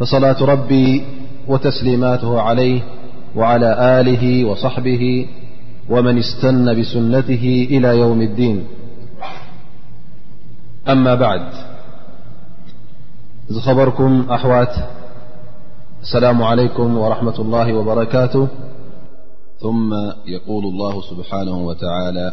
فصلاة 0.00 0.42
ربي 0.44 1.04
وتسليماته 1.48 2.40
عليه 2.40 2.82
وعلى 3.36 4.00
آله 4.00 4.44
وصحبه 4.44 5.28
ومن 5.90 6.18
استن 6.18 6.80
بسنته 6.80 7.66
إلى 7.70 7.88
يوم 7.98 8.22
الدين 8.22 8.64
أما 10.88 11.14
بعد 11.14 11.46
إذ 13.50 13.60
خبركم 13.60 14.26
أحوات 14.30 14.74
السلام 16.02 16.42
عليكم 16.42 16.98
ورحمة 16.98 17.38
الله 17.38 17.72
وبركاته 17.72 18.48
ثم 19.60 19.92
يقول 20.26 20.64
الله 20.64 21.00
سبحانه 21.02 21.58
وتعالى 21.66 22.32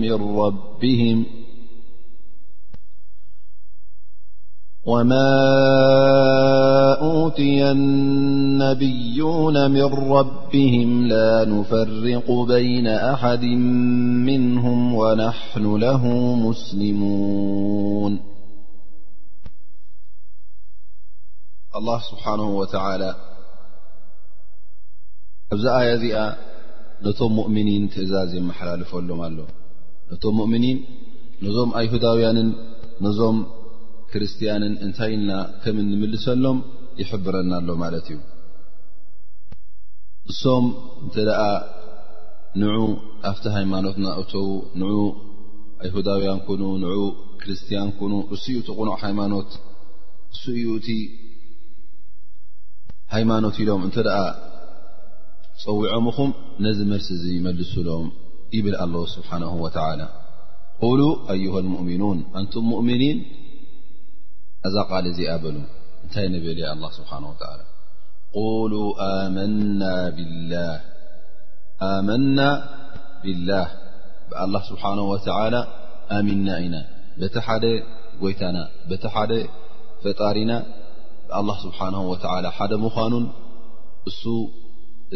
من 9.70 9.82
ربهم 9.92 11.06
لا 11.08 11.44
نفرق 11.48 12.30
بين 12.48 12.86
أحد 12.86 13.44
منهم 14.26 14.94
ونحن 14.94 15.76
له 15.76 16.06
مسلمون 16.34 18.31
ኣላህ 21.78 22.00
ስብሓነሁ 22.10 22.48
ወተዓላ 22.60 23.02
ኣብዚ 25.52 25.64
ኣያ 25.78 25.90
እዚኣ 25.98 26.16
ነቶም 27.06 27.32
ሙእምኒን 27.38 27.84
ትእዛዝ 27.92 28.30
የመሓላልፈሎም 28.38 29.20
ኣሎ 29.26 29.38
ነቶም 30.10 30.34
ሙእምኒን 30.40 30.78
ነዞም 31.44 31.70
ኣይሁዳውያንን 31.80 32.48
ነዞም 33.06 33.38
ክርስትያንን 34.12 34.74
እንታይ 34.84 35.12
ኢልና 35.16 35.32
ከም 35.62 35.76
እንምልሰሎም 35.84 36.58
ይሕብረናኣሎ 37.00 37.68
ማለት 37.84 38.06
እዩ 38.12 38.18
ንሶም 40.30 40.64
እንተ 41.04 41.16
ደኣ 41.28 41.40
ንዑ 42.62 42.80
ኣብቲ 43.30 43.44
ሃይማኖትና 43.56 44.06
እቶው 44.22 44.48
ንዑ 44.80 44.96
ኣይሁዳውያን 45.84 46.40
ኩኑ 46.48 46.62
ንዑ 46.84 46.98
ክርስትያን 47.42 47.90
ኩኑ 48.00 48.12
እሱዩ 48.34 48.56
ት 48.66 48.74
ቑኖዕ 48.80 48.96
ሃይማኖት 49.06 49.50
እሱ 50.34 50.44
እዩ 50.60 50.66
እቲ 50.80 50.88
ሃይማኖት 53.14 53.56
ኢሎም 53.62 53.82
እንተ 53.86 53.96
ደኣ 54.06 54.18
ፀዊዖም 55.62 56.06
ኹም 56.16 56.30
ነዚ 56.66 56.78
መልሲ 56.92 57.08
ዝመልሱሎም 57.22 58.06
ይብል 58.56 58.76
ኣለ 58.84 58.94
ስብሓነ 59.16 59.44
ወላ 59.64 59.78
قሉ 60.84 61.00
ኣይه 61.32 61.54
ሙؤሚኑን 61.72 62.18
ኣንቱም 62.38 62.64
ሙؤምኒን 62.72 63.18
ኣዛ 64.66 64.76
ቓል 64.90 65.06
ዚኣበሉ 65.18 65.56
እንታይ 66.04 66.26
ነበልየ 66.34 66.64
ኣه 66.74 66.88
ስብሓه 66.98 67.18
ላ 67.28 67.62
ሉ 68.72 68.80
ኣመና 71.90 72.40
ብላህ 73.24 73.68
ብኣላه 74.30 74.62
ስብሓነه 74.70 75.04
ወላ 75.12 75.54
ኣሚና 76.16 76.48
ኢና 76.66 76.76
በቲ 77.20 77.34
ሓደ 77.46 77.64
ጎይታና 78.22 78.56
ቲ 79.00 79.04
ሓደ 79.14 79.32
ፈጣሪና 80.04 80.50
ل 81.48 81.52
ስብሓه 81.62 81.96
ሓደ 82.56 82.72
ምዃኑን 82.82 83.24
እሱ 84.08 84.22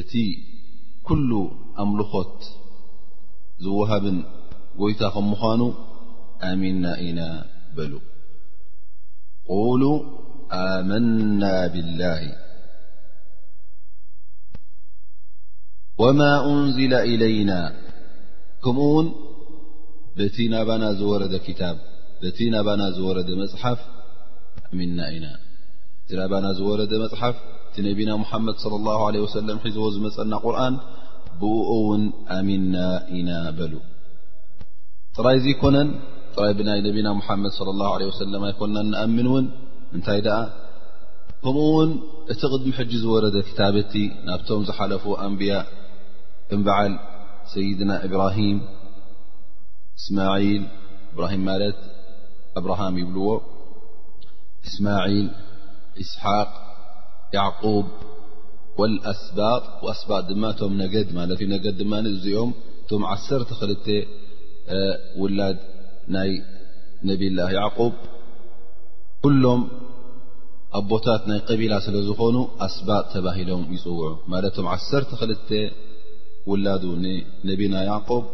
እቲ 0.00 0.12
ኩل 1.08 1.30
ኣምልኾት 1.82 2.38
ዝወሃብን 3.64 4.18
ጎይታ 4.80 5.00
ከ 5.14 5.18
ምዃኑ 5.30 5.62
ኣሚና 6.50 6.84
ኢና 7.06 7.20
በل 7.76 7.92
قሉ 9.50 9.82
ኣመና 10.60 11.42
ብله 11.74 12.22
وማ 16.00 16.20
أንዝل 16.50 16.92
إلይና 17.12 17.50
ከምኡ 18.62 18.84
ውን 18.96 19.06
በቲ 20.16 20.36
ናባና 20.52 20.84
ዝወረደ 20.98 21.34
ታብ 21.60 21.76
በቲ 22.20 22.38
ናባና 22.54 22.82
ዝወረደ 22.96 23.28
መፅሓፍ 23.42 23.80
ሚና 24.76 24.98
ኢና 25.16 25.26
ዝዳ 26.10 26.20
ባና 26.32 26.46
ዝወረደ 26.56 26.92
መፅሓፍ 27.04 27.36
እቲ 27.68 27.76
ነቢና 27.86 28.10
ሙሓመድ 28.22 28.56
ص 28.64 28.66
ه 28.72 29.26
ሰለም 29.36 29.56
ሒዝዎ 29.64 29.86
ዝመፀና 29.94 30.32
ቁርን 30.44 30.74
ብ 31.40 31.48
ውን 31.86 32.02
ኣሚንና 32.36 32.76
ኢና 33.18 33.30
በሉ 33.58 33.72
ጥራይ 35.16 35.38
ዘኮነን 35.46 35.88
ጥራይ 36.34 36.52
ብናይ 36.58 36.80
ነቢና 36.86 37.08
ሙሓመድ 37.20 37.52
ص 37.58 38.14
ሰለም 38.20 38.44
ኣይኮና 38.48 38.76
ንኣምን 38.90 39.28
ውን 39.32 39.46
እንታይ 39.94 40.20
ደኣ 40.26 40.36
ከምኡውን 41.46 41.90
እቲ 42.34 42.40
ቕድሚ 42.52 42.70
ሕጂ 42.78 42.92
ዝወረደ 43.04 43.36
ክታብቲ 43.48 43.92
ናብቶም 44.28 44.62
ዝሓለፉ 44.68 45.04
ኣንብያ 45.24 45.54
እምበዓል 46.56 46.94
ሰይድና 47.54 47.90
እብራሂም 48.08 48.60
እስማል 49.98 50.44
እብራሂም 51.12 51.42
ማለት 51.50 51.80
ኣብርሃም 52.60 52.94
ይብልዎ 53.02 53.28
እስማል 54.68 55.14
እስሓቅ 56.04 56.50
ያዕق 57.36 57.62
ኣስባ 59.10 59.38
ኣስጥ 59.90 60.08
ድማ 60.30 60.42
ቶም 60.58 60.72
ነገ 60.82 60.94
ነገ 61.54 61.64
ድእዚኦም 61.78 62.50
እቶም 62.82 63.02
ዓሰ 63.14 63.28
ክ 63.86 63.96
ውላድ 65.22 65.58
ናይ 66.14 66.30
ነብላ 67.08 67.38
ዕ 67.54 67.58
ኩሎም 69.22 69.62
ኣቦታት 70.78 71.22
ናይ 71.30 71.38
ቀቢላ 71.50 71.72
ስለ 71.86 71.96
ዝኾኑ 72.08 72.36
ኣስባጥ 72.66 73.04
ተባሂሎም 73.14 73.62
ይፅውዑ 73.74 74.08
ማለት 74.32 74.54
ቶ 74.58 74.64
ዓሰ 74.74 74.90
ክ 75.50 75.62
ውላዱ 76.50 76.82
ንነቢና 77.04 77.76
ያዕብ 77.90 78.24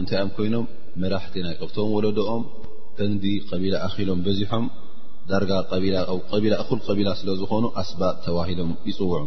እንታይ 0.00 0.20
ኦም 0.24 0.30
ኮይኖም 0.36 0.66
መራሕቲ 1.02 1.34
ናይ 1.46 1.54
ቅብቶም 1.60 1.88
ወለድኦም 1.96 2.44
ተንዲ 2.98 3.24
ቀቢላ 3.50 3.74
ኣኪሎም 3.88 4.20
በዚሖም 4.26 4.64
ዳርጋ 5.30 5.50
ቢላ 5.82 5.96
እኩል 6.62 6.80
ቀቢላ 6.88 7.08
ስለ 7.20 7.28
ዝኾኑ 7.40 7.64
ኣስባብ 7.82 8.14
ተባሂሎም 8.26 8.70
ይፅውዑ 8.88 9.20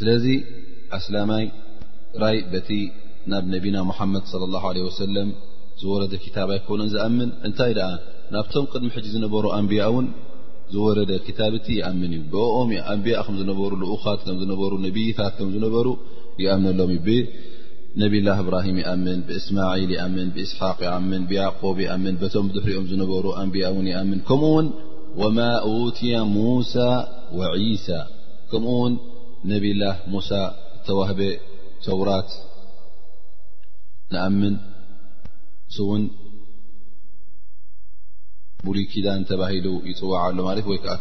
ስለዚ 0.00 0.24
ኣስላማይ 0.96 1.44
ጥራይ 2.14 2.36
በቲ 2.50 2.68
ናብ 3.30 3.46
ነቢና 3.54 3.76
ሙሓመድ 3.90 4.24
ለ 4.42 4.48
ላ 4.52 4.56
ለ 4.76 4.84
ወሰለም 4.88 5.28
ዝወረደ 5.80 6.12
ታብ 6.36 6.50
ኣይኮነን 6.56 6.90
ዝኣምን 6.94 7.30
እንታይ 7.46 7.72
ደኣ 7.78 7.88
ናብቶም 8.34 8.64
ቅድሚ 8.72 8.88
ሕጂ 8.94 9.06
ዝነበሩ 9.14 9.44
ኣንብያ 9.56 9.82
እውን 9.90 10.06
ዝወረደ 10.74 11.10
ታብ 11.38 11.52
እቲ 11.58 11.66
ይኣምን 11.80 12.12
እዩ 12.16 12.22
ብኦም 12.32 12.70
ኣንብያ 12.92 13.18
ከም 13.26 13.36
ዝነበሩ 13.40 13.70
ልኡኻት 13.82 14.20
ከም 14.26 14.36
ዝነበሩ 14.42 14.72
ነብይታት 14.86 15.32
ከም 15.40 15.50
ዝነበሩ 15.56 15.86
ይኣምነሎም 16.44 16.90
ይብ 16.96 17.06
ነቢ 18.02 18.14
ላ 18.26 18.32
እብራሂም 18.40 18.76
ይኣምን 18.80 19.20
ብእስማዒል 19.28 19.92
ኣምን 20.04 20.28
ብእስሓቅ 20.34 20.78
አምን 20.96 21.22
ብያዕቆብ 21.30 21.78
ይአምን 21.84 22.16
በቶም 22.20 22.46
ድሕሪኦም 22.54 22.84
ዝነበሩ 22.90 23.24
ኣንብያ 23.40 23.68
ውን 23.76 23.86
ይአምን 23.92 24.20
ከምኡ 24.28 24.52
ውን 25.20 25.34
ማ 25.38 25.46
ትያ 25.98 26.16
ሙሳ 26.34 26.74
ወሳ 27.38 27.88
ከምኡውን 28.50 28.94
ነብላ 29.52 29.82
ሙሳ 30.12 30.30
ተዋህበ 30.88 31.20
ተውራት 31.86 32.30
ንኣምን 34.14 34.54
ስውን 35.76 36.04
ብሉይ 38.66 38.86
ኪዳን 38.92 39.20
ተባሂሉ 39.30 39.66
ይፅዋዕ 39.90 40.22
ኣሎ 40.28 40.38
ማለት 40.48 40.64
ወይ 40.70 40.78
ከዓ 40.84 40.94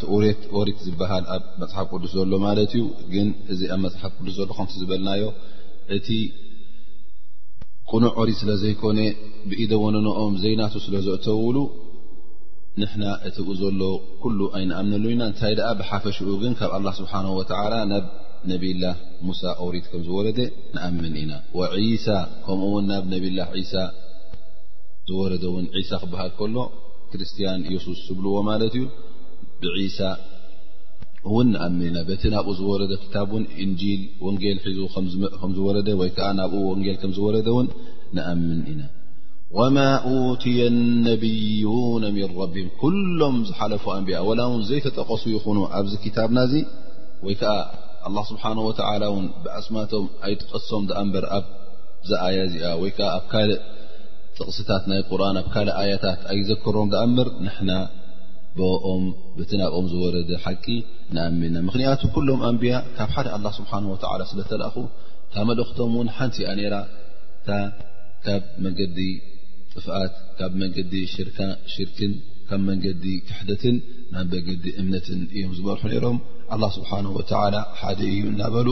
ሬት 0.67 0.81
ዝበሃል 0.87 1.23
ኣብ 1.35 1.45
መፅሓፍ 1.61 1.87
ቅዱስ 1.93 2.11
ዘሎ 2.17 2.31
ማለት 2.47 2.73
እዩ 2.79 2.83
ግን 3.13 3.29
እዚ 3.53 3.61
ኣብ 3.75 3.79
መፅሓፍ 3.85 4.11
ቅዱስ 4.19 4.33
ዘሎ 4.39 4.49
ከም 4.57 4.67
ዝበልናዮእ 4.81 5.33
ቁኑዕ 7.91 8.13
ዖሪ 8.17 8.29
ስለ 8.39 8.49
ዘይኮነ 8.61 8.99
ብኢደ 9.49 9.73
ወነኖኦም 9.83 10.33
ዘይናቱ 10.43 10.73
ስለዘእተውሉ 10.85 11.57
ንሕና 12.81 13.03
እቲኡ 13.27 13.47
ዘሎ 13.61 13.81
ኩሉ 14.23 14.39
ኣይንኣምነሉ 14.57 15.03
ኢና 15.13 15.21
እንታይ 15.29 15.53
ደኣ 15.59 15.69
ብሓፈሽኡ 15.79 16.27
ግን 16.41 16.53
ካብ 16.59 16.71
ኣላ 16.77 16.87
ስብሓነ 16.99 17.27
ወተዓላ 17.37 17.73
ናብ 17.91 18.05
ነብላህ 18.49 18.97
ሙሳ 19.27 19.41
ኦሪት 19.65 19.85
ከም 19.91 20.01
ዝወረደ 20.07 20.39
ንኣምን 20.75 21.15
ኢና 21.21 21.31
ወሳ 21.59 22.07
ከምኡውን 22.45 22.85
ናብ 22.91 23.03
ነብላ 23.13 23.39
ሳ 23.71 23.85
ዝወረደ 25.09 25.43
ውን 25.55 25.65
ዒሳ 25.81 25.91
ክበሃል 26.03 26.31
ከሎ 26.39 26.57
ክርስትያን 27.11 27.61
የሱስ 27.73 27.99
ዝብልዎ 28.09 28.35
ማለት 28.51 28.73
እዩ 28.79 28.85
ብሳ 29.63 29.99
ውን 31.35 31.49
ኣም 31.65 31.75
ኢና 31.87 31.97
በቲ 32.09 32.23
ናብኡ 32.33 32.51
ዝወረደ 32.59 32.91
ታ 33.13 33.23
እንል 33.63 34.01
ወንጌል 34.25 34.57
ሒዙ 34.67 34.79
ከ 34.93 35.49
ዝወረደ 35.57 35.87
ወይከዓ 36.01 36.27
ናብኡ 36.39 36.61
ወንጌል 36.71 36.95
ከም 37.01 37.11
ዝወረ 37.17 37.35
ን 37.65 37.67
ንኣምን 38.17 38.59
ኢና 38.71 38.81
ማ 39.75 39.79
ትي 40.43 40.53
اነብዩ 40.69 41.63
ብም 42.55 42.67
ኩሎም 42.81 43.35
ዝሓለፉ 43.49 43.83
ኣንያ 43.97 44.19
ላ 44.39 44.45
ዘይተጠቀሱ 44.69 45.23
ይኹኑ 45.35 45.57
ኣብዚ 45.79 45.93
ታብና 46.17 46.39
ወይከዓ 47.27 47.55
ስብሓه 48.29 48.55
ብኣስማቶም 49.43 50.05
ኣይጥቀሶም 50.27 50.83
ኣንበር 51.01 51.25
ኣብዚ 51.37 52.09
ኣያ 52.25 52.37
እዚ 52.49 52.55
ወይዓ 52.81 52.99
ኣብ 53.17 53.23
ካልእ 53.31 53.59
ጥቕስታት 54.37 54.83
ናይ 54.91 55.01
ቁርን 55.09 55.37
ኣብ 55.41 55.47
ካእ 55.53 55.69
ኣያታት 55.81 56.19
ኣይዘክሮም 56.33 56.89
ኣንበር 57.05 57.27
ንና 57.45 57.69
ኦም 58.91 59.03
ቲ 59.49 59.57
ናብኦም 59.61 59.87
ዝወረደ 59.93 60.29
ሓቂ 60.43 60.65
ንኣሚና 61.15 61.57
ምክንያቱ 61.67 62.01
ኩሎም 62.15 62.39
ኣንብያ 62.47 62.75
ካብ 62.95 63.09
ሓደ 63.15 63.27
ኣላ 63.35 63.45
ስብሓን 63.57 63.85
ወላ 63.91 64.21
ስለተላእኹ 64.31 64.75
ካ 65.33 65.45
መልእክቶም 65.49 65.93
እውን 65.97 66.09
ሓንቲ 66.17 66.35
ኣ 66.49 66.53
ነይራ 66.59 66.75
እታ 67.39 67.49
ካብ 68.25 68.43
መንገዲ 68.65 68.97
ጥፍኣት 69.73 70.13
ካብ 70.39 70.51
መንገዲ 70.61 70.93
ሽርክን 71.73 72.13
ካብ 72.49 72.61
መንገዲ 72.69 73.05
ክሕደትን 73.27 73.77
ናብ 74.15 74.27
መንገዲ 74.35 74.65
እምነትን 74.81 75.21
እዮም 75.35 75.53
ዝበርሑ 75.57 75.81
ነይሮም 75.93 76.19
ኣላ 76.55 76.63
ስብሓነ 76.77 77.05
ወተላ 77.17 77.55
ሓደ 77.81 77.99
እዩ 78.13 78.21
እናበሉ 78.33 78.67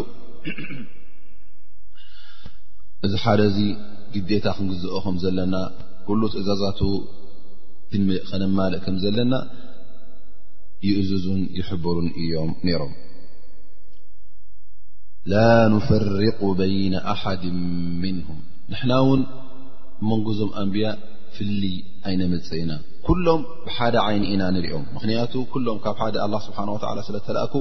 እዚ 3.06 3.14
ሓደ 3.24 3.42
እዚ 3.52 3.60
ግዴታ 4.14 4.46
ክንግዝኦ 4.58 4.96
ከም 5.06 5.16
ዘለና 5.24 5.56
ኩሉ 6.08 6.22
ትእዛዛቱ 6.34 6.82
ከነማልእ 8.30 8.80
ከም 8.86 8.96
ዘለና 9.04 9.34
ይእዝዙን 10.88 11.42
ይሕብሩን 11.60 12.08
እዮም 12.22 12.52
ነይሮም 12.68 12.94
ላ 15.32 15.34
ንፈርቁ 15.74 16.40
በይና 16.60 16.96
ኣሓድ 17.14 17.44
ምንሁም 18.04 18.40
ንሕና 18.72 18.92
ውን 19.10 19.22
መንጎዞም 20.10 20.52
ኣንብያ 20.62 20.86
ፍልይ 21.36 21.76
ኣይነመፅ 22.10 22.50
ኢና 22.62 22.72
ኩሎም 23.08 23.42
ብሓደ 23.66 23.96
ዓይኒ 24.08 24.24
ኢና 24.34 24.42
ንሪኦም 24.56 24.86
ምክንያቱ 24.96 25.34
ኩሎም 25.54 25.78
ካብ 25.86 25.96
ሓደ 26.02 26.16
ኣላ 26.26 26.34
ስብሓን 26.48 26.70
ወላ 26.76 27.00
ስለተላእኩ 27.10 27.54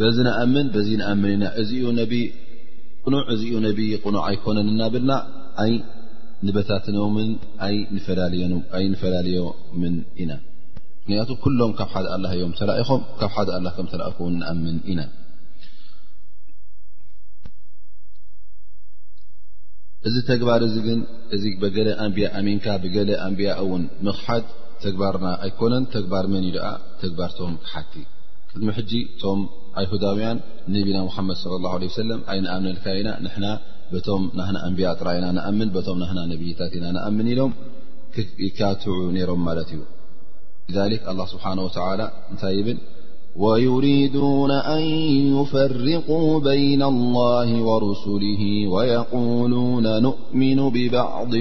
በዚ 0.00 0.18
ኣምን 0.42 0.66
በዚ 0.74 0.88
ንኣምን 1.00 1.30
ኢና 1.36 1.44
እእዚኡ 1.62 1.84
ነብይ 3.66 3.90
ቕኑዕ 4.04 4.22
ኣይኮነን 4.30 4.66
እናብልና 4.74 5.12
ኣይ 5.64 5.72
ንበታትኖምን 6.46 7.30
ኣይ 7.66 7.76
ንፈላለዮምን 8.98 9.94
ኢና 10.24 10.30
ክቱ 11.42 11.44
ሎም 11.60 11.72
ካብ 11.78 11.88
ሓደ 11.92 12.06
ኣ 12.14 12.16
እዮም 12.36 12.52
ተላም 12.58 13.00
ካብ 13.18 13.46
ደ 13.48 14.10
ኣምን 14.50 14.76
ኢና 14.92 15.00
እዚ 20.08 20.16
ተግባር 20.30 20.60
እ 20.66 20.72
ሚን 20.86 21.00
ብገ 22.84 22.96
ንያ 23.10 23.54
ውን 23.70 23.84
ክሓድ 24.18 24.44
ተግባርና 24.84 25.28
ኣይኮነን 25.46 25.84
ተግባር 25.94 26.24
መን 26.34 26.44
ተግባርቶም 27.02 27.54
ክሓቲ 27.64 27.94
ድ 28.88 28.92
ቶም 29.22 29.40
ኣይሁዳውያን 29.80 30.38
ነቢና 30.76 30.98
መድ 31.30 31.40
ኣይኣምልካ 32.34 32.94
ኢና 33.00 33.10
ና 33.44 33.58
ቶም 34.08 34.24
ና 34.38 34.48
እንያ 34.68 34.90
ጥራ 35.00 35.08
ና 35.38 35.48
ምን 35.60 35.68
ም 36.38 36.42
ይታት 36.50 36.72
ኢና 36.80 36.96
ኣምን 37.08 37.28
ኢሎም 37.34 37.52
ይካትዑ 38.46 38.94
ነሮም 39.16 39.42
ማለት 39.48 39.70
እዩ 39.74 39.80
لذلك 40.70 41.02
الله 41.08 41.26
سبحانه 41.26 41.62
وتعالى 41.64 42.10
ويريدون 43.36 44.50
أن 44.50 44.80
يفرقوا 45.40 46.40
بين 46.40 46.82
الله 46.82 47.62
ورسله 47.62 48.68
ويقولون 48.68 50.02
نؤمن 50.02 50.70
ببعض 50.70 51.34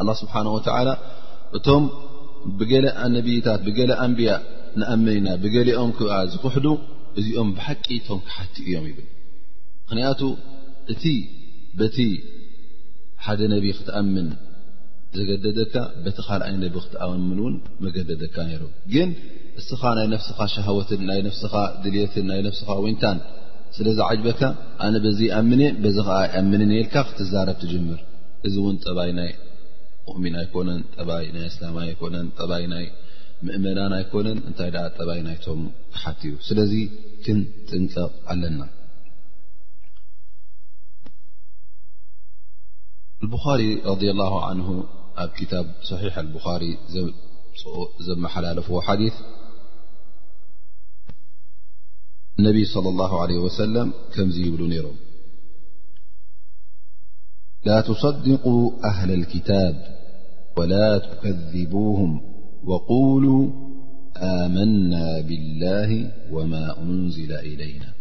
ኣላه 0.00 0.14
ስብሓንه 0.22 0.48
ወላ 0.56 0.88
እቶም 1.56 1.84
ብገለ 2.58 2.86
ኣነብይታት 3.04 3.60
ብገለ 3.66 3.90
ኣንብያ 4.04 4.30
ንኣምንኢና 4.80 5.28
ብገሊኦም 5.42 5.90
ክብዓ 5.98 6.14
ዝኩሕዱ 6.32 6.66
እዚኦም 7.20 7.48
ብሓቂቶም 7.56 8.20
ክሓቲ 8.26 8.54
እዮም 8.66 8.84
ይብል 8.90 9.06
ምክንያቱ 9.82 10.20
እቲ 10.92 11.04
በቲ 11.78 11.98
ሓደ 13.24 13.40
ነቢ 13.54 13.64
ክትኣምን 13.78 14.28
ዘገደደካ 15.18 15.74
በቲ 16.04 16.16
ኻልኣይ 16.28 16.54
ነብ 16.64 16.76
ክትኣምን 16.84 17.38
እውን 17.42 17.54
መገደደካ 17.84 18.34
ነይሩ 18.48 18.62
እስኻ 19.60 19.82
ናይ 19.98 20.06
ነፍስኻ 20.14 20.38
ሸሃወትን 20.54 21.00
ናይ 21.08 21.20
ነፍስኻ 21.28 21.54
ድልትን 21.84 22.24
ናይ 22.30 22.40
ነፍስኻ 22.46 22.68
ውንታን 22.84 23.18
ስለዚ 23.76 23.98
ዓጅበካ 24.06 24.40
ኣነ 24.86 24.94
በዚ 25.04 25.20
ኣምን 25.38 25.60
በዚ 25.84 25.96
ከዓ 26.08 26.18
ኣምን 26.40 26.62
ነልካ 26.70 26.94
ክትዛረብ 27.08 27.56
ትጀምር 27.62 28.00
እዚ 28.46 28.54
እውን 28.62 28.76
ጠባይ 28.86 29.10
ናይ 29.18 29.32
ሙእሚን 30.06 30.36
ኣይኮነን 30.40 30.80
ባይ 31.10 31.26
ናይ 31.36 31.46
እስላማ 31.50 31.76
ኣይኮነን 31.88 32.26
ጠባይ 32.38 32.64
ናይ 32.74 32.86
ምእመናን 33.46 33.92
ኣይኮነን 33.98 34.38
እንታይ 34.48 34.70
ጠባይ 34.98 35.20
ናይቶም 35.26 35.60
ሓት 36.02 36.20
እዩ 36.28 36.32
ስለዚ 36.48 36.72
ክንጥንቀቕ 37.26 38.12
ኣለና 38.32 38.60
ብኻሪ 43.32 43.62
ረ 43.88 44.12
ላ 44.20 44.24
ን 44.58 44.62
ኣብ 45.24 45.30
ክታ 45.38 45.54
ሰሒሕ 45.88 46.14
ብኻሪ 46.36 46.62
ዘመሓላለፍዎ 48.06 48.76
ሓዲ 48.86 49.02
النبي 52.38 52.64
صلى 52.64 52.88
الله 52.88 53.22
عليه 53.22 53.38
وسلم 53.38 53.92
كم 54.14 54.30
زيبلنيرم 54.30 54.92
لا 57.64 57.80
تصدقوا 57.80 58.70
أهل 58.84 59.10
الكتاب 59.12 59.98
ولا 60.56 60.98
تكذبوهم 60.98 62.20
وقولوا 62.64 63.50
آمنا 64.16 65.20
بالله 65.20 66.12
وما 66.30 66.82
أنزل 66.82 67.32
إلينا 67.32 67.92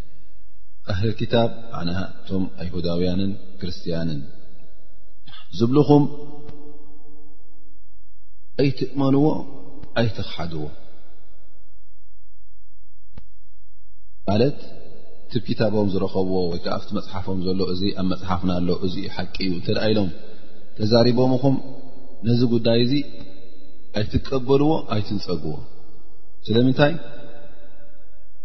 أهل 0.90 1.08
الكتاب 1.08 1.70
عناهاأ 1.72 2.14
هداوان 2.58 3.36
كرستيان 3.62 4.24
بلم 5.62 6.10
أي 8.60 8.74
أي 9.98 10.10
تخحدو 10.10 10.68
ማለት 14.32 14.58
ትብኪታቦም 15.32 15.88
ዝረከብዎ 15.94 16.38
ወይከዓ 16.52 16.72
ኣብቲ 16.78 16.90
መፅሓፎም 16.98 17.38
ዘሎ 17.46 17.60
እዚ 17.74 17.82
ኣብ 18.02 18.08
መፅሓፍና 18.12 18.52
ኣሎ 18.60 18.70
እዚ 18.88 18.96
ሓቂ 19.16 19.36
እዩ 19.48 19.52
እንተደ 19.60 19.78
ኢሎም 19.92 20.10
ተዛሪቦም 20.78 21.34
ኹም 21.44 21.56
ነዚ 22.28 22.42
ጉዳይ 22.54 22.78
እዚ 22.86 22.94
ኣይትቀበልዎ 24.00 24.72
ኣይትንፀግዎ 24.96 25.54
ስለምንታይ 26.48 26.94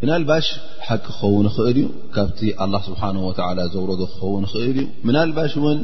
ምናልባሽ 0.00 0.46
ሓቂ 0.86 1.02
ክኸውን 1.06 1.46
ይኽእል 1.50 1.68
እዩ 1.76 1.84
ካብቲ 2.14 2.40
ኣላ 2.62 2.74
ስብሓን 2.88 3.18
ወዓላ 3.26 3.58
ዘውረዶ 3.74 4.02
ክኸውን 4.12 4.42
ይኽእል 4.46 4.78
እዩ 4.82 4.86
ምናልባሽ 5.08 5.52
እውን 5.60 5.78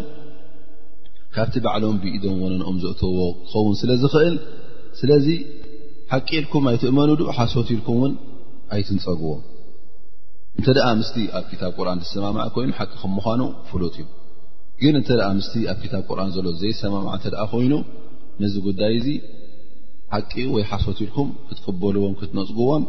ካብቲ 1.37 1.54
ባዕሎም 1.64 1.97
ብኢዶም 2.02 2.35
ወነንኦም 2.44 2.76
ዘእትዎ 2.85 3.16
ክኸውን 3.44 3.76
ስለዝኽእል 3.82 4.37
ስለዚ 5.00 5.26
ሓቂ 6.12 6.28
ኢልኩም 6.40 6.64
ኣይትእመኑሉ 6.73 7.21
ሓሶት 7.38 7.68
ኢልኩም 7.76 7.97
እውን 8.00 8.12
ኣይትንፀግዎም 8.76 9.40
እንተ 10.59 10.66
ደኣ 10.76 10.88
ምስ 11.00 11.09
ኣብ 11.38 11.44
ክታብ 11.50 11.73
ቁርን 11.78 12.00
ዝሰማማዕ 12.06 12.49
ኮይኑ 12.56 12.71
ሓቂ 12.78 12.90
ከም 13.02 13.12
ምኳኑ 13.18 13.40
ፍሉጥ 13.68 13.94
እዩ 14.00 14.06
ግን 14.82 14.94
እንተ 15.00 15.11
ምስ 15.38 15.49
ኣብ 15.73 15.78
ታብ 15.92 16.02
ቁርን 16.09 16.30
ዘሎ 16.35 16.47
ዘይሰማምዕ 16.62 17.12
እተ 17.18 17.25
ደ 17.35 17.37
ኮይኑ 17.52 17.73
ነዚ 18.42 18.54
ጉዳይ 18.66 18.92
እዚ 18.99 19.09
ሓቂ 20.14 20.32
ወይ 20.54 20.64
ሓሶት 20.71 20.99
ኢልኩም 21.04 21.28
ክትቅበልዎም 21.49 22.14
ክትነፅግዎም 22.21 22.85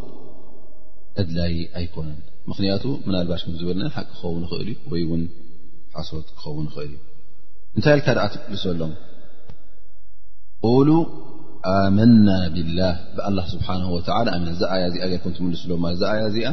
እድላዪ 1.21 1.53
ኣይኮነን 1.79 2.19
ምክንያቱ 2.51 2.83
ምና 3.07 3.15
ልባሽ 3.25 3.41
ከምዝበለና 3.47 3.87
ሓቂ 3.97 4.07
ክኸውን 4.13 4.43
ይኽእል 4.45 4.69
እዩ 4.73 4.77
ወይውን 4.91 5.21
ሓሶት 5.95 6.27
ክኸውን 6.37 6.65
ይኽእል 6.69 6.91
እዩ 6.93 6.99
እንታይ 7.75 7.93
ኢልካ 7.97 8.07
ደኣ 8.17 8.25
ትምልሰሎም 8.33 8.91
ቆሉ 10.65 10.89
ኣመና 11.73 12.27
ብላህ 12.55 12.95
ብኣላ 13.17 13.37
ስብሓን 13.53 13.83
ወላ 13.95 14.51
ዛ 14.61 14.63
ኣያ 14.75 14.83
እዚኣ 14.91 15.05
ጋኩም 15.13 15.33
ትምልስ 15.39 15.61
ሎም 15.71 15.85
ዛ 16.01 16.03
ኣያ 16.15 16.23
እዚኣ 16.31 16.49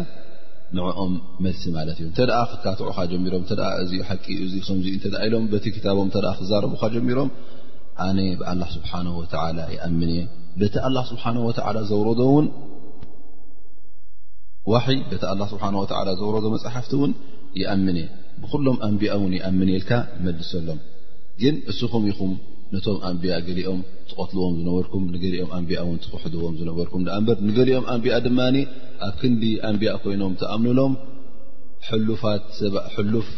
ንዕኦም 0.77 1.12
መልሲ 1.45 1.62
ማለት 1.77 1.97
እዩ 2.03 2.07
ንተ 2.11 2.19
ክካትዑካ 2.50 2.97
ጀሚሮም 3.12 3.43
ተ 3.50 3.55
እዚ 3.83 3.93
ሓቂኡ 4.09 4.37
እዚ 4.47 4.55
ከምዚ 4.67 4.87
እ 4.97 5.11
ኢሎም 5.27 5.45
በቲ 5.53 5.65
ክታቦም 5.77 6.09
እተ 6.11 6.17
ክዛረቡካ 6.39 6.83
ጀሚሮም 6.95 7.31
ኣነ 8.07 8.19
ብኣላ 8.41 8.62
ስብሓን 8.77 9.07
ላ 9.59 9.65
ይኣምን 9.77 10.11
የ 10.19 10.29
በቲ 10.61 10.75
ላ 10.97 11.03
ስብሓ 11.11 11.25
ወላ 11.47 11.77
ዘውረዶ 11.91 12.21
እውን 12.31 12.47
ዋይ 14.73 14.99
በቲ 15.11 15.23
ላ 15.41 15.49
ስብሓን 15.53 15.77
ዘውረዶ 16.21 16.47
መፅሓፍቲ 16.55 16.93
እውን 16.99 17.12
ይኣምን 17.61 17.97
እየ 18.03 18.09
ብኩሎም 18.43 18.79
ኣንቢኣ 18.89 19.12
እውን 19.21 19.33
ይኣምን 19.39 19.69
የልካ 19.75 19.91
መልሰሎም 20.27 20.79
ግን 21.43 21.55
እስኹም 21.73 22.05
ኢኹም 22.12 22.33
ነቶም 22.73 22.99
ኣንብያ 23.09 23.35
ገሊኦም 23.47 23.79
ትቐትልዎም 24.09 24.53
ዝነበርኩም 24.59 25.05
ንገሊኦም 25.15 25.50
ኣንብያ 25.57 25.79
እውን 25.85 25.97
ትወሕድዎም 26.05 26.55
ዝነበርኩም 26.61 27.03
ምበር 27.23 27.39
ንገሊኦም 27.49 27.87
ኣንብያ 27.95 28.15
ድማኒ 28.27 28.57
ኣብ 29.07 29.15
ክንዲ 29.21 29.43
ኣንብያ 29.69 29.93
ኮይኖም 30.03 30.35
ተኣምንሎም 30.43 30.93
ሕሉፋት 31.89 32.45
ሰ 32.59 32.71
ሕሉፍ 32.97 33.29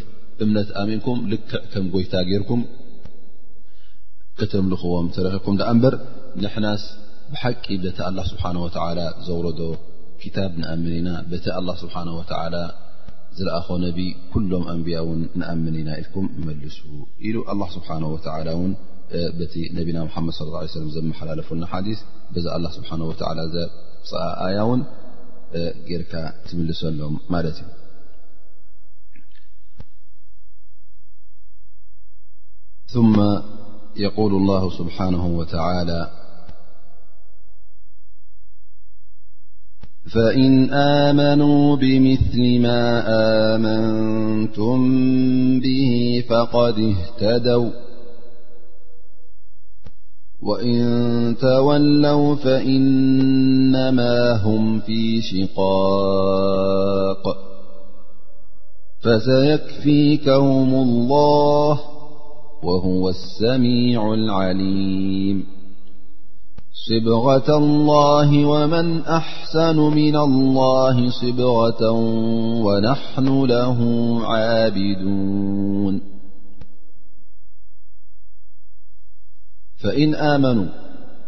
እምነት 0.45 0.69
ኣሚንኩም 0.83 1.19
ልክዕ 1.33 1.55
ከም 1.73 1.87
ጎይታ 1.95 2.15
ገይርኩም 2.29 2.63
ከተምልኽዎም 4.39 5.09
ተረኪብኩም 5.17 5.57
ዳ 5.61 5.71
እምበር 5.73 5.95
ንሕናስ 6.43 6.85
ብሓቂ 7.33 7.65
በተ 7.85 7.99
ኣላ 8.09 8.19
ስብሓንወዓላ 8.31 9.01
ዘውረዶ 9.27 9.61
ኪታብ 10.23 10.53
ንኣምኒ 10.63 10.93
ኢና 11.01 11.11
በተ 11.31 11.47
ኣላ 11.59 11.69
ስብሓ 11.83 11.95
ወዓላ 12.19 12.57
ዝለኣኾ 13.37 13.69
ነቢ 13.85 13.99
ኩሎም 14.33 14.65
ኣንብያ 14.73 14.99
እውን 15.05 15.21
ንኣምኒ 15.41 15.75
ኢና 15.83 15.91
ኢልኩም 16.01 16.27
መልሱ 16.47 16.79
ኢሉ 17.29 17.37
ኣላ 17.53 17.61
ስብሓነ 17.77 18.03
ወላ 18.15 18.43
እውን 18.57 18.73
ت 19.13 19.17
نبنا 19.73 20.05
محمد 20.05 20.33
صلى 20.33 20.49
اله 20.49 20.59
عليه 20.59 20.69
وسلم 20.71 20.91
زمحللفلن 20.91 21.67
حاديث 21.67 21.99
ب 22.35 22.37
الله 22.39 22.71
سبحانه 22.71 23.05
وتعالى 23.05 23.71
صى 24.05 24.47
آيا 24.49 24.63
ون 24.63 24.85
رك 26.01 26.35
تملسلهم 26.53 27.19
مت 27.31 27.45
ي 27.45 27.65
ثم 32.93 33.17
يقول 33.97 34.33
الله 34.35 34.79
سبحانه 34.79 35.27
وتعالى 35.27 36.11
فإن 40.15 40.71
آمنوا 41.05 41.77
بمثل 41.77 42.61
ما 42.67 42.81
آمنتم 43.55 44.81
به 45.61 45.85
فقد 46.31 46.77
اهتدوا 46.95 47.71
وإن 50.43 51.37
تولوا 51.41 52.35
فإنما 52.35 54.33
هم 54.33 54.81
في 54.81 55.21
شقاق 55.21 57.37
فسيكفي 59.01 60.17
كوم 60.25 60.75
الله 60.75 61.81
وهو 62.63 63.09
السميع 63.09 64.15
العليم 64.15 65.45
صبغة 66.89 67.57
الله 67.57 68.47
ومن 68.49 69.01
أحسن 69.01 69.77
من 69.77 70.17
الله 70.17 71.11
صبغة 71.11 71.91
ونحن 72.67 73.45
له 73.45 73.79
عابدون 74.25 76.12
ፈ 79.83 79.91
መኑ 80.45 80.59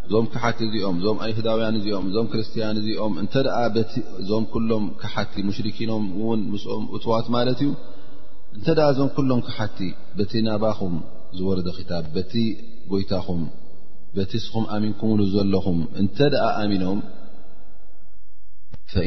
እዞም 0.07 0.27
ክሓቲ 0.33 0.59
እዚኦም 0.67 0.97
እዞም 1.01 1.19
ኣይህዳውያን 1.25 1.77
እዚኦም 1.79 2.05
እዞም 2.09 2.27
ክርስትያን 2.33 2.77
እዚኦም 2.81 3.13
እተ 3.23 3.35
እዞም 4.21 4.45
ሎም 4.71 4.85
ክሓቲ 5.03 5.35
ሙሽርኪኖም 5.49 6.05
ውን 6.27 6.41
ምስኦም 6.53 6.85
እትዋት 6.97 7.27
ማለት 7.37 7.61
እዩ 7.65 7.71
እንተ 8.57 8.67
ኣ 8.87 8.89
እዞም 8.95 9.11
ኩሎም 9.17 9.41
ክሓቲ 9.47 9.79
በቲ 10.19 10.33
ናባኹም 10.49 10.95
ዝወረደ 11.39 11.69
ክታብ 11.79 12.05
በቲ 12.17 12.33
ጎይታኹም 12.91 13.43
በቲ 14.17 14.33
እስኹም 14.41 14.67
ኣሚንኩምሉ 14.77 15.21
ዘለኹም 15.35 15.79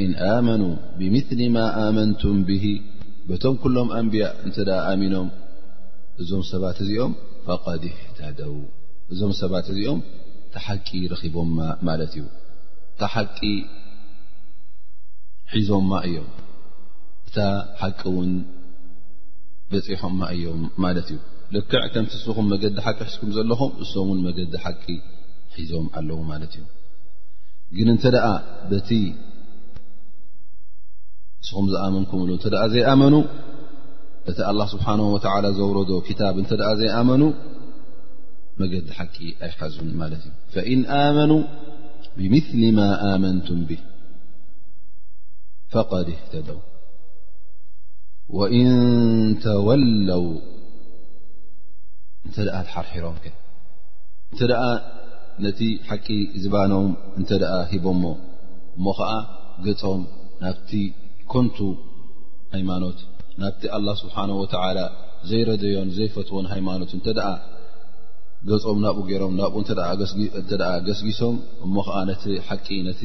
ን 0.07 0.13
ኣመኑ 0.31 0.63
ብምሊማ 0.99 1.57
ኣንቱም 1.85 2.39
ብ 2.47 2.73
በቶም 3.29 3.55
ኩሎም 3.65 3.89
ኣንብያ 3.99 4.25
እንተ 4.47 4.57
ኣሚኖም 4.93 5.29
እዞም 6.21 6.43
ሰባት 6.51 6.77
እዚኦም 6.85 7.13
فقድ 7.47 7.83
اሕተደው 7.93 8.55
እዞም 9.13 9.31
ሰባት 9.39 9.67
እዚኦም 9.73 9.99
እታ 10.47 10.55
ሓቂ 10.65 10.87
ረኺቦማ 11.11 11.57
ማለት 11.87 12.11
እዩ 12.17 12.23
ታ 12.99 13.09
ሓቂ 13.13 13.39
ሒዞማ 15.53 15.91
እዮም 16.07 16.27
እታ 17.27 17.37
ሓቂ 17.81 17.99
እውን 18.11 18.31
በፂሖማ 19.71 20.19
እዮም 20.35 20.63
ማለት 20.85 21.07
እዩ 21.13 21.19
ልክዕ 21.55 21.83
ከምቲ 21.93 22.11
እስኹም 22.19 22.47
መገዲ 22.53 22.77
ሓቂ 22.87 22.97
ሒዝኩም 23.07 23.31
ዘለኹም 23.37 23.71
እሶምን 23.83 24.19
መገዲ 24.27 24.53
ሓቂ 24.65 24.83
ሒዞም 25.55 25.85
ኣለዎ 25.99 26.17
ማለት 26.31 26.53
እዩ 26.57 26.65
ግን 27.77 27.87
እንተ 27.93 28.03
ደኣ 28.15 28.27
በቲ 28.71 28.89
ንስኹም 31.41 31.65
ዝኣመንኩምሉ 31.73 32.29
እንተ 32.37 32.45
ደኣ 32.53 32.63
ዘይኣመኑ 32.73 33.15
እቲ 34.31 34.37
ኣላ 34.51 34.59
ስብሓነሁ 34.73 35.07
ወዓላ 35.15 35.45
ዘውረዶ 35.57 35.91
ክታብ 36.07 36.35
እንተ 36.41 36.51
ደኣ 36.61 36.69
ዘይኣመኑ 36.81 37.21
መገዲ 38.59 38.87
ሓቂ 38.97 39.15
ኣይሓዙን 39.45 39.89
ማለት 40.01 40.21
እዩ 40.27 40.33
فإن 40.53 40.79
ኣመኑا 41.03 41.37
ብمثሊم 42.17 42.77
ኣመنቱም 43.11 43.59
به 43.69 43.81
فقድ 45.73 46.07
اهተደው 46.15 46.59
وإን 48.37 48.69
ተወለው 49.43 50.25
እተ 52.27 52.37
ተሓርሒሮም 52.67 53.17
እተ 54.33 54.41
ነቲ 55.45 55.59
ሓቂ 55.87 56.07
ዝባኖም 56.43 56.87
እተ 57.21 57.29
ሂቦሞ 57.71 58.03
እሞ 58.77 58.85
ከዓ 58.99 59.11
ገፆም 59.65 60.01
ናብቲ 60.43 60.71
ኮንቱ 61.33 61.57
ሃይማኖት 62.55 62.97
ናብቲ 63.41 63.61
الله 63.77 63.93
ስብሓنه 64.03 64.35
وتعل 64.43 64.77
ዘይረዮን 65.29 65.89
ዘይፈትዎን 65.97 66.45
ሃይማኖት 66.53 66.91
እ 66.97 66.99
ገጾም 68.49 68.77
ናብኡ 68.83 68.99
ገይሮም 69.09 69.33
ናብኡ 69.39 69.55
እንተደ 69.61 70.61
ገስጊሶም 70.87 71.35
እሞ 71.65 71.73
ከዓ 71.87 71.95
ነቲ 72.09 72.23
ሓቂ 72.47 72.67
ነቲ 72.87 73.01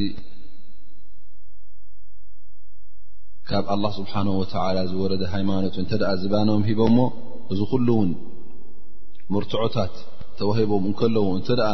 ካብ 3.48 3.64
ኣላ 3.74 3.84
ስብሓን 3.98 4.28
ወተላ 4.40 4.76
ዝወረደ 4.90 5.22
ሃይማኖት 5.32 5.74
ወ 5.78 5.82
እተደኣ 5.84 6.10
ዝባኖም 6.22 6.62
ሂቦምሞ 6.68 6.98
እዚ 7.54 7.60
ኩሉ 7.70 7.88
እውን 7.96 8.10
ምርትዖታት 9.34 9.96
ተዋሂቦም 10.40 10.84
እንከለዎ 10.90 11.24
እንተ 11.38 11.48
ደኣ 11.60 11.72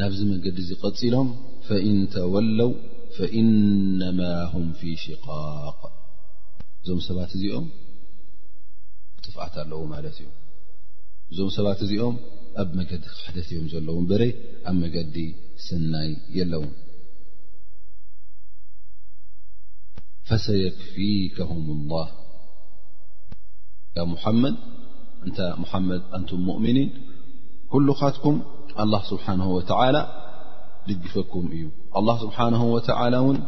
ናብዚ 0.00 0.18
መንገዲ 0.32 0.58
ዝቀፂሎም 0.72 1.28
ፈእን 1.68 2.00
ተወለው 2.14 2.72
ፈኢነማ 3.18 4.20
ም 4.66 4.68
ፊ 4.80 4.96
ሽቃቅ 5.04 5.78
እዞም 6.82 7.00
ሰባት 7.08 7.30
እዚኦም 7.38 7.66
ጥፍአት 9.24 9.54
ኣለዎ 9.64 9.80
ማለት 9.94 10.16
እዩ 10.24 10.28
እዞም 11.32 11.48
ሰባት 11.56 11.80
እዚኦም 11.84 12.14
ኣብ 12.62 12.68
መገዲ 12.76 13.02
ካሕደት 13.14 13.48
እዮም 13.52 13.66
ዘለዎን 13.72 14.04
በረይ 14.10 14.30
ኣብ 14.68 14.76
መገዲ 14.82 15.16
ስናይ 15.64 16.10
የለዉን 16.36 16.70
ፈሰየክፊከም 20.28 21.66
اላህ 21.74 22.08
ሙሓመድ 24.14 24.56
እንታ 25.26 25.38
ሙሓመድ 25.62 26.02
ኣንቱም 26.16 26.40
ሙؤምኒን 26.48 26.88
ኩሉኻትኩም 27.72 28.36
ኣላ 28.82 28.94
ስብሓ 29.12 29.26
ወተላ 29.56 29.96
ድግፈኩም 30.88 31.46
እዩ 31.56 31.64
ስብሓ 32.24 32.38
ወተ 32.74 32.88
እውን 33.22 33.38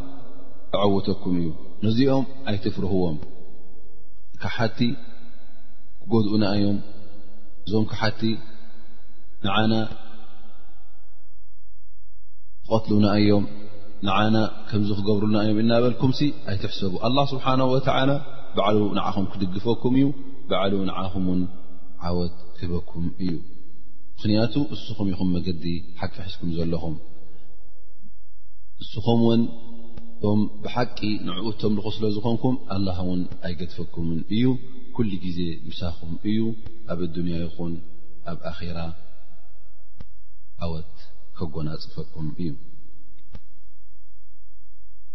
ተዓውተኩም 0.73 1.35
እዩ 1.43 1.49
እዚኦም 1.89 2.25
ኣይትፍርህዎም 2.49 3.17
ካሓቲ 4.41 4.79
ክጎድኡናዮም 6.01 6.77
እዞም 7.67 7.83
ካሓቲ 7.91 8.21
ንዓና 9.45 9.73
ክቐትልና 12.65 13.07
እዮም 13.21 13.45
ንዓና 14.07 14.35
ከምዚ 14.69 14.89
ክገብሩና 14.99 15.35
እዮም 15.45 15.57
እናበልኩምሲ 15.63 16.19
ኣይትሕሰቡ 16.51 16.93
ኣላه 17.07 17.25
ስብሓነ 17.33 17.61
ወተዓላ 17.73 18.11
ባዕል 18.55 18.77
ንዓኹም 18.97 19.25
ክድግፈኩም 19.31 19.93
እዩ 19.99 20.07
ባዕሉ 20.49 20.73
ንዓኹም 20.89 21.25
ውን 21.31 21.41
ዓወት 22.09 22.35
ክህበኩም 22.57 23.05
እዩ 23.23 23.33
ምክንያቱ 24.15 24.53
ንስኹም 24.71 25.07
ኢኹም 25.13 25.29
መገዲ 25.35 25.63
ሓቂ 25.99 26.15
ሕዝኩም 26.27 26.49
ዘለኹም 26.57 26.95
ንስኹም 28.81 29.19
ውን 29.27 29.41
ቶም 30.23 30.41
ብሓቂ 30.63 30.99
ንዕኡቶም 31.27 31.75
ዝክስለ 31.77 32.03
ዝኾንኩም 32.15 32.55
ኣላ 32.75 32.87
እውን 33.03 33.21
ኣይገድፈኩምን 33.47 34.19
እዩ 34.35 34.43
ኩሉ 34.95 35.11
ጊዜ 35.25 35.39
ምሳኹም 35.67 36.11
እዩ 36.29 36.39
ኣብ 36.93 36.99
ዱንያ 37.15 37.35
ይኹን 37.45 37.73
ኣብ 38.31 38.39
ኣራ 38.49 38.79
ኣወት 40.65 40.93
ከጎናፅፈኩም 41.37 42.27
እዩ 42.41 42.49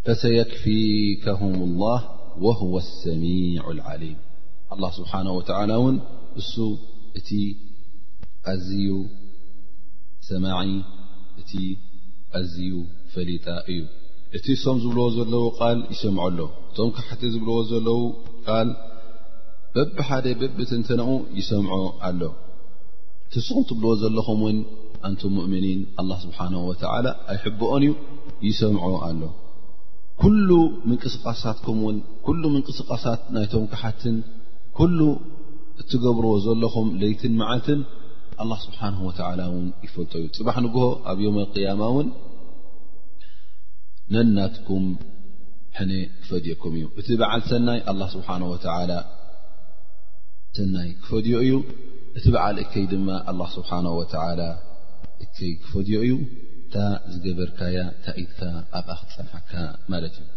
ፈሰየክፊከهም 0.07 1.55
الላህ 1.69 2.01
ወهወ 2.45 2.75
الሰሚዕ 2.85 3.51
ልዓሊም 3.79 4.19
له 4.83 4.91
ስብሓነه 4.99 5.33
ወላ 5.39 5.71
እውን 5.81 5.97
እሱ 6.41 6.55
እቲ 7.19 7.29
ኣዝዩ 8.53 8.89
ሰማዒ 10.31 10.69
እቲ 11.41 11.53
ኣዝዩ 12.39 12.73
ፈሊጣ 13.15 13.47
እዩ 13.71 13.81
እቲ 14.37 14.47
እሶም 14.57 14.77
ዝብልዎ 14.83 15.05
ዘለዉ 15.17 15.45
ቃል 15.59 15.79
ይሰምዐኣሎ 15.93 16.39
እቶም 16.71 16.89
ካብሕቲ 16.97 17.23
ዝብልዎ 17.35 17.55
ዘለዉ 17.71 18.01
ቃል 18.47 18.69
በብሓደ 19.77 20.27
በብ 20.41 20.59
እትንተነኡ 20.65 21.11
ይሰምዖ 21.39 21.81
ኣሎ 22.09 22.21
ትስኹም 23.33 23.65
ትብልዎ 23.71 23.91
ዘለኹም 24.03 24.39
ውን 24.47 24.59
ኣንቱም 25.07 25.33
ሙእምኒን 25.39 25.81
ኣላ 26.01 26.11
ስብሓን 26.23 26.55
ወዓላ 26.69 27.07
ኣይሕብኦን 27.33 27.83
እዩ 27.87 27.93
ይሰምዖ 28.49 28.93
ኣሎ 29.09 29.21
ኩሉ 30.23 30.49
ምንቅስቓሳትኩም 30.91 31.79
ውን 31.87 31.99
ኩሉ 32.29 32.43
ምንቅስቓሳት 32.55 33.23
ናይቶም 33.35 33.65
ካሓትን 33.73 34.17
ኩሉ 34.79 34.99
እትገብርዎ 35.81 36.33
ዘለኹም 36.47 36.89
ለይትን 37.03 37.35
መዓልትን 37.41 37.81
ኣላ 38.45 38.53
ስብሓ 38.65 38.81
ወላ 39.09 39.41
ውን 39.55 39.67
ይፈልጦ 39.87 40.13
እዩ 40.23 40.25
ፅባሕ 40.41 40.57
ንግሆ 40.67 40.85
ኣብ 41.13 41.19
ዮመ 41.27 41.37
ኣልቅያማ 41.45 41.83
እውን 41.93 42.09
ነናትኩም 44.15 44.87
ሕነ 45.79 45.93
ክፈድየኩም 46.23 46.75
እዩ 46.81 46.87
እቲ 47.03 47.09
በዓል 47.23 47.43
ሰናይ 47.53 47.81
ኣላ 47.93 48.01
ስብሓን 48.15 48.43
ወዓላ 48.55 48.91
ሰናይ 50.57 50.91
ክፈድዮ 51.05 51.35
እዩ 51.45 51.53
እቲ 52.19 52.25
በዓል 52.35 52.57
እከይ 52.63 52.85
ድማ 52.93 53.09
ኣላ 53.31 53.41
ስብሓና 53.55 53.87
ወትዓላ 53.99 54.41
እከይ 55.25 55.51
ክፈድዮ 55.63 55.97
እዩ 56.07 56.13
እታ 56.61 56.75
ዝገበርካያ 57.13 57.79
እንታ 57.93 58.13
ኢድካ 58.23 58.41
ኣብኣ 58.79 58.91
ክትፀንሐካ 59.01 59.53
ማለት 59.93 60.15
እዩ 60.23 60.29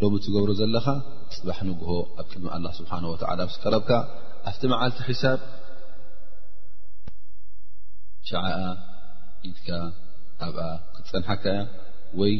ዶም 0.00 0.14
ትገብሮ 0.24 0.50
ዘለኻ 0.60 0.86
ፅባሕ 1.34 1.58
ንግሆ 1.68 1.90
ኣብ 2.20 2.24
ቅድሚ 2.32 2.46
ኣላ 2.56 2.66
ስብሓን 2.78 3.04
ወዓላ 3.10 3.38
ምስ 3.50 3.56
ቀረብካ 3.64 3.90
ኣብቲ 4.50 4.62
መዓልቲ 4.72 4.98
ሒሳብ 5.10 5.38
ሸዕኣ 8.30 8.58
ኢድካ 9.50 9.68
ኣብኣ 10.48 10.62
ክትፀንሐካእያ 10.96 11.62
ወይ 12.22 12.34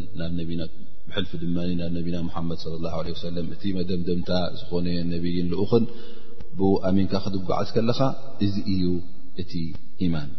ብሕልፊ 1.07 1.31
ድማ 1.41 1.57
ናብ 1.81 1.91
ነቢና 1.97 2.15
ሓመድ 2.35 2.57
صى 2.63 2.75
له 2.83 3.17
ሰለ 3.23 3.35
እቲ 3.55 3.63
መደምደምታ 3.77 4.29
ዝኾነ 4.59 4.87
ነብይን 5.13 5.47
ልኡኽን 5.51 5.83
ብኣሚንካ 6.57 7.13
ክድጓዓዝ 7.25 7.69
ከለኻ 7.75 7.99
እዚ 8.45 8.55
እዩ 8.73 8.83
እቲ 9.41 9.53
ኢማን 10.05 10.29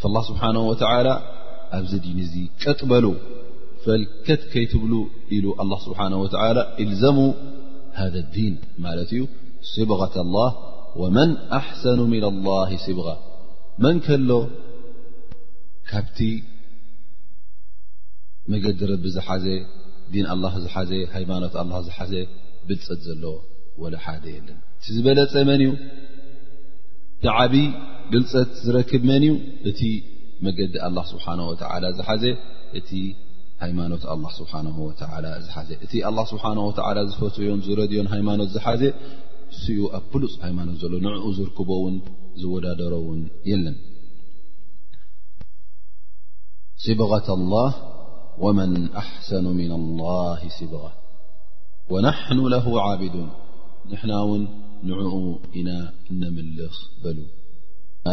فاله 0.00 0.22
ስብሓنه 0.30 0.60
ወ 0.70 0.74
ኣብዚ 1.76 1.92
ድን 2.04 2.18
እዚ 2.26 2.34
ቀጥበሉ 2.62 3.06
ፈልከት 3.84 4.42
ከይትብሉ 4.52 4.92
ኢሉ 5.34 5.44
له 5.70 5.76
ስብሓه 5.84 6.78
ኢልዘሙ 6.82 7.18
ሃذ 7.98 8.14
الዲን 8.24 8.54
ማለት 8.84 9.10
እዩ 9.14 9.22
ስብቀة 9.74 10.14
ላه 10.34 10.50
ወመን 11.00 11.30
ኣሓሰኑ 11.58 11.98
ሚና 12.12 12.26
ላ 12.46 12.56
ስብቀ 12.84 13.08
መን 13.84 13.96
ከሎ 14.06 14.30
ካብቲ 15.90 16.18
መገዲ 18.52 18.80
ረቢ 18.90 19.04
ዝሓዘ 19.16 19.44
ዲን 20.12 20.26
ኣላ 20.32 20.44
ዝሓዘ 20.64 20.92
ሃይማኖት 21.14 21.54
ኣ 21.62 21.64
ዝሓዘ 21.88 22.12
ብልፀት 22.68 23.00
ዘሎ 23.08 23.22
ወለ 23.82 23.94
ሓደ 24.04 24.24
የለን 24.36 24.58
ቲ 24.82 24.86
ዝበለፀ 24.96 25.32
መን 25.50 25.60
እዩ 25.68 25.72
ንዓብ 27.26 27.54
ብልፀት 28.12 28.50
ዝረክብ 28.64 29.02
መን 29.10 29.24
እዩ 29.28 29.34
እቲ 29.70 29.80
መገዲ 30.46 30.74
ኣላ 30.86 30.98
ስብሓ 31.12 31.26
ዝሓዘ 31.98 32.24
እቲ 32.78 32.90
ሃይማኖት 33.64 34.04
ኣላ 34.12 34.24
ስብሓ 34.38 34.52
ዝሓዘ 35.46 35.70
እቲ 35.84 35.92
ስብሓ 36.32 36.44
ወ 36.66 36.70
ዝፈትዮን 37.12 37.58
ዝረድዮን 37.66 38.06
ሃይማኖት 38.12 38.48
ዝሓዘ 38.56 38.82
ኣ 39.52 39.58
ሉፅ 40.22 40.34
ሃይማኖት 40.42 40.76
ዘሎ 40.82 40.92
نعኡ 41.06 41.24
زركبውን 41.38 41.94
ዝوዳደሮውን 42.40 43.20
يለ 43.50 43.66
صبغة 46.86 47.28
الله 47.38 47.70
ومن 48.44 48.70
أحሰن 49.02 49.46
من 49.60 49.70
الله 49.80 50.40
صبغة 50.58 50.90
ونحن 51.92 52.38
له 52.54 52.66
عابدون 52.84 53.30
نحና 53.92 54.12
وን 54.30 54.42
نعኡ 54.88 55.12
ኢና 55.58 55.70
نምلخ 56.20 56.74
በل 57.02 57.18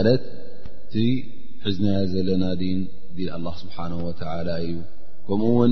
ت 0.05 0.23
ቲ 0.91 0.95
حዝና 1.63 1.87
ዘلና 2.13 2.43
الله 3.37 3.53
سبحنه 3.63 3.97
وتل 4.07 4.47
እዩ 4.65 4.75
كمኡ 5.27 5.43
ውን 5.59 5.71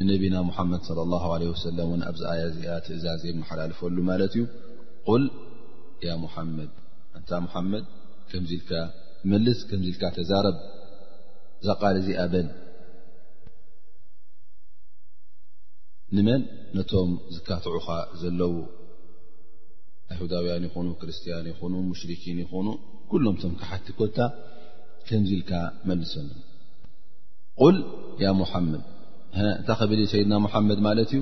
ንነቢና 0.00 0.36
ሙሓመድ 0.48 0.80
صለ 0.88 0.98
ላه 1.12 1.24
ለ 1.42 1.46
ወሰለም 1.52 1.86
እውን 1.90 2.00
ኣብዚ 2.08 2.20
ኣያ 2.32 2.42
እዚኣ 2.50 2.72
ትእዛዘን 2.86 3.36
መሓላልፈሉ 3.42 3.96
ማለት 4.10 4.32
እዩ 4.36 4.42
ቁል 5.08 5.22
ያ 6.06 6.10
ሙሓመድ 6.24 6.70
እንታ 7.18 7.30
ሙሓመድ 7.46 7.86
ከምዚ 8.30 8.50
ኢልካ 8.58 8.70
መልስ 9.30 9.60
ከምዚ 9.70 9.88
ኢልካ 9.92 10.02
ተዛረብ 10.16 10.56
ዘቃል 11.68 11.96
እዚኣ 12.02 12.20
በል 12.34 12.48
ንመን 16.16 16.42
ነቶም 16.76 17.10
ዝካትዑኻ 17.36 17.86
ዘለዉ 18.20 18.54
ኣይሁዳውያን 20.12 20.66
ይኹኑ 20.68 20.88
ክርስትያን 21.00 21.48
ይኹኑ 21.52 21.74
ሙሽርኪን 21.88 22.38
ይኹኑ 22.44 22.68
ኩሎም 23.10 23.36
ቶም 23.42 23.56
ክሓቲ 23.62 23.86
ኮታ 23.98 24.18
ከምዚ 25.08 25.30
ኢልካ 25.38 25.52
መልሰሉ 25.90 26.30
ቁል 27.64 27.76
ያ 28.24 28.28
ሙሓመድ 28.42 28.84
እታ 29.50 29.68
ከብል 29.78 30.00
ሰይድና 30.12 30.34
ሙሓመድ 30.44 30.78
ማለት 30.88 31.10
እዩ 31.12 31.20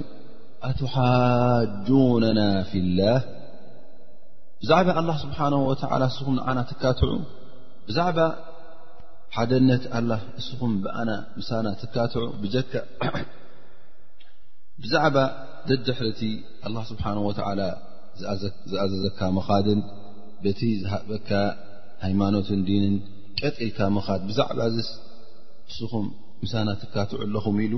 ኣትሓجነና 0.68 2.40
ف 2.70 2.72
الላه 2.84 3.20
ብዛዕባ 4.60 4.88
له 5.08 5.14
ስብሓنه 5.24 5.60
و 5.68 5.72
እስኹም 6.10 6.36
ዓና 6.48 6.58
ትካትዑ 6.70 7.10
ብዛዕባ 7.86 8.18
ሓደነት 9.36 9.82
እስኹም 10.40 10.72
ብኣና 10.84 11.10
ምሳና 11.38 11.66
ትካትዑ 11.80 12.24
ብጀካ 12.42 12.72
ብዛዕባ 14.82 15.16
ደድሕርቲ 15.68 16.20
له 16.74 16.82
ስብሓه 16.90 17.16
و 17.28 17.32
ዝኣዘዘካ 18.72 19.18
ምኻድን 19.36 19.80
በቲ 20.42 20.60
ዝሃበካ 20.82 21.30
ሃይማኖትን 22.06 22.60
ዲንን 22.68 22.94
ቀጥ 23.40 23.56
ኢልካ 23.66 23.78
ምኻድ 23.96 24.20
ብዛዕባ 24.30 24.58
ስኹም 25.78 26.06
ምሳና 26.42 26.68
ትካትዑ 26.82 27.18
ለኹም 27.34 27.56
ኢሉ 27.64 27.74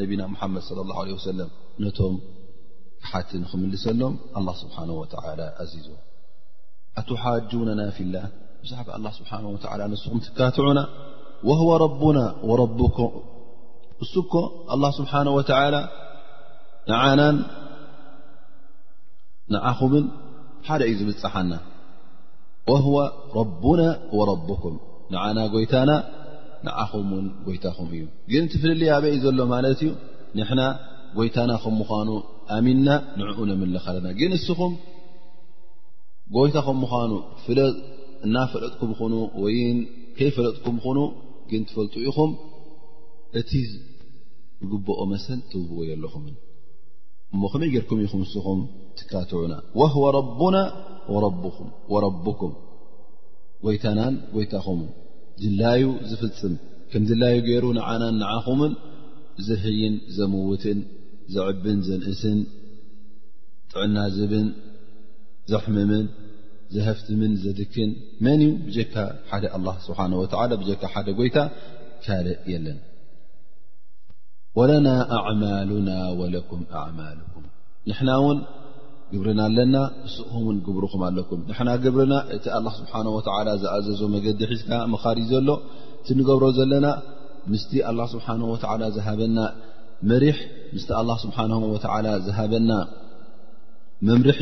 ነቢና 0.00 0.22
ሙሓመድ 0.34 0.62
صለ 0.68 0.78
ه 0.98 1.00
ه 1.08 1.16
ሰለ 1.28 1.40
ነቶም 1.84 2.14
ሓቲ 3.10 3.30
ንክምልሰሎም 3.42 4.14
ስብሓ 4.62 4.76
ኣዚዞ 5.62 5.86
ኣትሓጁነና 7.00 7.80
ፍ 7.96 8.06
ላህ 8.14 8.26
ብዛ 8.64 8.72
ስብሓ 9.18 9.30
ነስኹም 9.94 10.18
ትካትዑና 10.26 10.80
እስኮ 14.04 14.32
ስብሓه 14.98 15.20
ንዓና 16.88 17.20
ንዓኹምን 19.52 20.04
ሓደ 20.66 20.80
እዩ 20.90 20.94
ዝብፅሓና 21.00 21.52
ረቡና 23.36 23.80
ወረኩም 24.18 24.74
ንዓና 25.12 25.38
ጎይታና 25.52 25.90
ንዓኹም 26.66 27.06
ውን 27.16 27.26
ጎይታኹም 27.46 27.88
እዩ 27.94 28.02
ግን 28.32 28.44
ትፍልልያ 28.52 28.92
በይ 29.02 29.12
እዩ 29.18 29.22
ዘሎ 29.28 29.40
ማለት 29.54 29.78
እዩ 29.84 29.90
ንሕና 30.38 30.62
ጎይታና 31.16 31.52
ከም 31.62 31.74
ምዃኑ 31.80 32.08
ኣሚንና 32.56 32.88
ንዕኡ 33.18 33.38
ነምለክለና 33.50 34.06
ግን 34.20 34.30
እስኹም 34.38 34.72
ጎይታ 36.36 36.56
ከም 36.66 36.78
ምዃኑ 36.84 37.12
ፍእናፈለጥኩም 37.44 38.92
ኹኑ 39.00 39.14
ወይ 39.42 39.56
ከይፈለጥኩም 40.18 40.76
ኹኑ 40.86 40.98
ግን 41.50 41.62
ትፈልጡ 41.68 41.94
ኢኹም 42.08 42.30
እቲ 43.40 43.50
ዝግበኦ 43.72 45.00
መሰል 45.12 45.40
ትውብዎየ 45.52 45.90
ኣለኹምን 45.98 46.34
እሞ 47.34 47.42
ኸመይ 47.52 47.68
ጌይርኩም 47.74 48.00
ኢኹም 48.06 48.20
ንስኹም 48.26 48.60
ትካትዑና 48.98 49.54
ወህወ 49.80 50.02
ረቡና 50.18 50.56
ወረቡኩም 51.94 52.52
ጎይታናን 53.64 54.14
ጎይታኹም 54.34 54.80
ድላዩ 55.42 55.84
ዝፍፅም 56.10 56.52
ከም 56.90 57.02
ድላዩ 57.10 57.36
ገይሩ 57.46 57.64
ንዓናን 57.78 58.14
ንዓኹምን 58.22 58.72
ዘህይን 59.46 59.94
ዘምውትን 60.16 60.80
ዘዕብን 61.34 61.78
ዘንእስን 61.86 62.38
ጥዕና 63.72 63.96
ዝብን 64.16 64.48
ዘሕምምን 65.52 66.06
ዘሀፍትምን 66.74 67.32
ዘድክን 67.42 67.90
መን 68.24 68.40
እዩ 68.44 68.52
ብጀካ 68.66 68.94
ሓደ 69.30 69.44
ኣላ 69.56 69.66
ስብሓን 69.86 70.12
ወላ 70.20 70.50
ብጀካ 70.60 70.82
ሓደ 70.94 71.08
ጎይታ 71.18 71.36
ካልእ 72.04 72.38
የለን 72.52 72.78
ወለና 74.58 74.88
ኣዕማሉና 75.18 75.90
ወለኩም 76.20 76.62
ኣማልኩም 76.82 77.44
ንና 77.90 78.08
ውን 78.24 78.38
ግብርና 79.12 79.40
ኣለና 79.48 79.76
ንስኹም 80.04 80.44
ውን 80.48 80.56
ግብርኹም 80.66 81.02
ኣለኩም 81.08 81.40
ንሕና 81.48 81.70
ግብርና 81.84 82.14
እቲ 82.36 82.44
ኣላ 82.58 82.66
ስብሓ 82.78 82.92
ወዓላ 83.16 83.48
ዝኣዘዞ 83.62 84.00
መገዲ 84.14 84.40
ሒዝካ 84.52 84.70
መኻሪ 84.92 85.18
ዘሎ 85.32 85.48
እቲ 86.00 86.08
ንገብሮ 86.18 86.44
ዘለና 86.58 86.86
ምስቲ 87.52 87.72
ኣላ 87.90 88.00
ስብሓን 88.12 88.40
ወዓላ 88.52 88.82
ዝሃበና 88.96 89.38
መሪሕ 90.10 90.38
ምስቲ 90.74 90.90
ኣላ 91.00 91.10
ስብሓን 91.24 91.52
ወዓላ 91.74 92.06
ዝሃበና 92.28 92.70
መምርሒ 94.08 94.40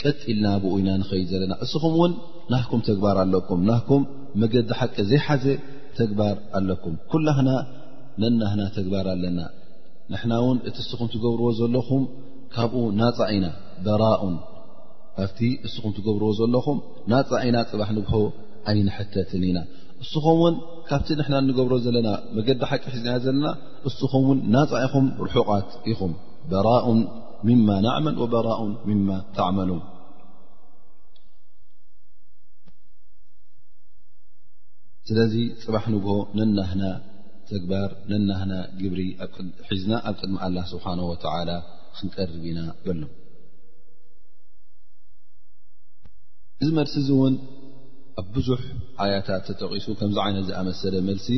ቀጢልና 0.00 0.46
ብኡ 0.64 0.74
ኢና 0.80 0.90
ንኸይ 1.00 1.22
ዘለና 1.30 1.52
እስኹም 1.64 1.94
ውን 2.02 2.12
ናኩም 2.52 2.80
ተግባር 2.88 3.16
ኣለኩም 3.24 3.60
ናኩም 3.70 4.02
መገዲ 4.42 4.68
ሓቂ 4.78 4.94
ዘይሓዘ 5.10 5.44
ተግባር 5.98 6.36
ኣለኩም 6.58 6.94
ኩላህና 7.12 7.50
ነናህና 8.22 8.62
ተግባር 8.76 9.06
ኣለና 9.14 9.40
ንሕና 10.12 10.32
ውን 10.46 10.58
እቲ 10.68 10.76
እስኹም 10.84 11.08
ትገብርዎ 11.14 11.48
ዘለኹም 11.60 12.02
ካብኡ 12.54 12.80
ናፃ 13.00 13.18
ኢና 13.36 13.46
በራኡን 13.84 14.34
ካብቲ 15.16 15.38
እስኹም 15.68 15.92
ትገብርዎ 15.96 16.28
ዘለኹም 16.40 16.78
ናፃ 17.12 17.30
ኢና 17.48 17.56
ፅባሕ 17.70 17.88
ንግሆ 17.98 18.14
ኣይንሕተትን 18.70 19.42
ኢና 19.48 19.58
እስኹምውን 20.04 20.54
ካብቲ 20.88 21.08
ንሕና 21.18 21.36
ንገብሮ 21.48 21.74
ዘለና 21.86 22.08
መገዲ 22.36 22.60
ሓቂ 22.70 22.84
ሒዝና 22.94 23.14
ዘለና 23.26 23.46
እስኹም 23.88 24.24
ውን 24.30 24.38
ናፃ 24.54 24.70
ኢኹም 24.86 25.06
ርሑቓት 25.26 25.68
ኢኹም 25.92 26.12
በራءን 26.50 27.00
ምማ 27.48 27.68
ናዕመል 27.86 28.16
ወበራءን 28.22 28.72
ምማ 28.88 29.08
ተዕመሉ 29.38 29.70
ስለዚ 35.08 35.34
ፅባሕ 35.62 35.84
ንግሆ 35.94 36.14
ነናህና 36.38 36.84
ተግባር 37.50 37.90
ነናህና 38.10 38.52
ግብሪ 38.82 39.00
ሒዝና 39.70 39.92
ኣብ 40.10 40.14
ቅድሚ 40.22 40.36
ኣላ 40.46 40.56
ስብሓን 40.74 41.00
ወላ 41.10 41.54
ክንቀርብ 41.96 42.44
ኢና 42.50 42.60
በሎ 42.84 43.00
እዚ 46.62 46.68
መልሲ 46.78 46.94
እዚ 47.02 47.08
እውን 47.14 47.34
ኣብ 48.20 48.26
ብዙሕ 48.34 48.60
ኣያታት 49.04 49.44
ተተቂሱ 49.48 49.86
ከምዚ 50.00 50.16
ዓይነት 50.24 50.44
ዝኣመሰለ 50.48 50.94
መልሲ 51.08 51.28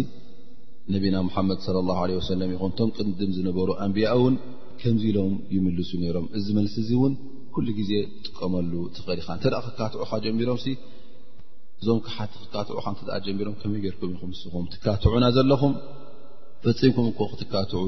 ነቢና 0.95 1.17
ሙሓመድ 1.29 1.59
ለ 1.77 1.83
ላሁ 1.91 2.01
ለ 2.09 2.17
ወሰለም 2.19 2.51
ኢኹን 2.57 2.73
እቶም 2.75 2.91
ቅድም 2.97 3.31
ዝነበሩ 3.37 3.69
ኣንብያ 3.85 4.09
እውን 4.19 4.35
ከምዚ 4.81 5.03
ኢሎም 5.13 5.35
ይምልሱ 5.55 5.91
ነይሮም 6.03 6.27
እዚ 6.39 6.47
መልሲ 6.59 6.75
እዚ 6.85 6.91
እውን 6.99 7.15
ኩሉ 7.55 7.67
ግዜ 7.79 7.93
ትጥቀመሉ 8.25 8.73
ትኽዲኢኻ 8.97 9.29
እንተ 9.37 9.45
ደ 9.55 9.63
ክካትዑካ 9.69 10.13
ጀቢሮም 10.27 10.61
እዞምከ 11.81 12.07
ሓቲ 12.17 12.33
ክካትዑካ 12.45 12.85
እንተ 12.95 13.01
ጀቢሮም 13.29 13.57
ከመይ 13.63 13.81
ገርኩም 13.87 14.13
ይኹምንስኹም 14.17 14.69
ትካትዑና 14.77 15.25
ዘለኹም 15.39 15.75
ፈፂምኩም 16.67 17.09
እከ 17.35 17.35
ክትካትዑ 17.35 17.83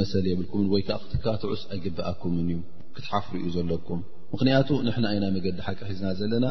መሰሊ 0.00 0.24
የብልኩምን 0.32 0.68
ወይ 0.74 0.82
ከዓ 0.90 0.96
ክትካትዑስ 1.04 1.62
ኣይገበኣኩምን 1.74 2.46
እዩ 2.54 2.58
ክትሓፍሩ 2.96 3.34
እዩ 3.42 3.48
ዘለኩም 3.58 4.00
ምኽንያቱ 4.32 4.68
ንሕና 4.86 5.06
ኣይና 5.12 5.24
መገዲ 5.36 5.56
ሓቂ 5.66 5.80
ሒዝና 5.88 6.08
ዘለና 6.18 6.46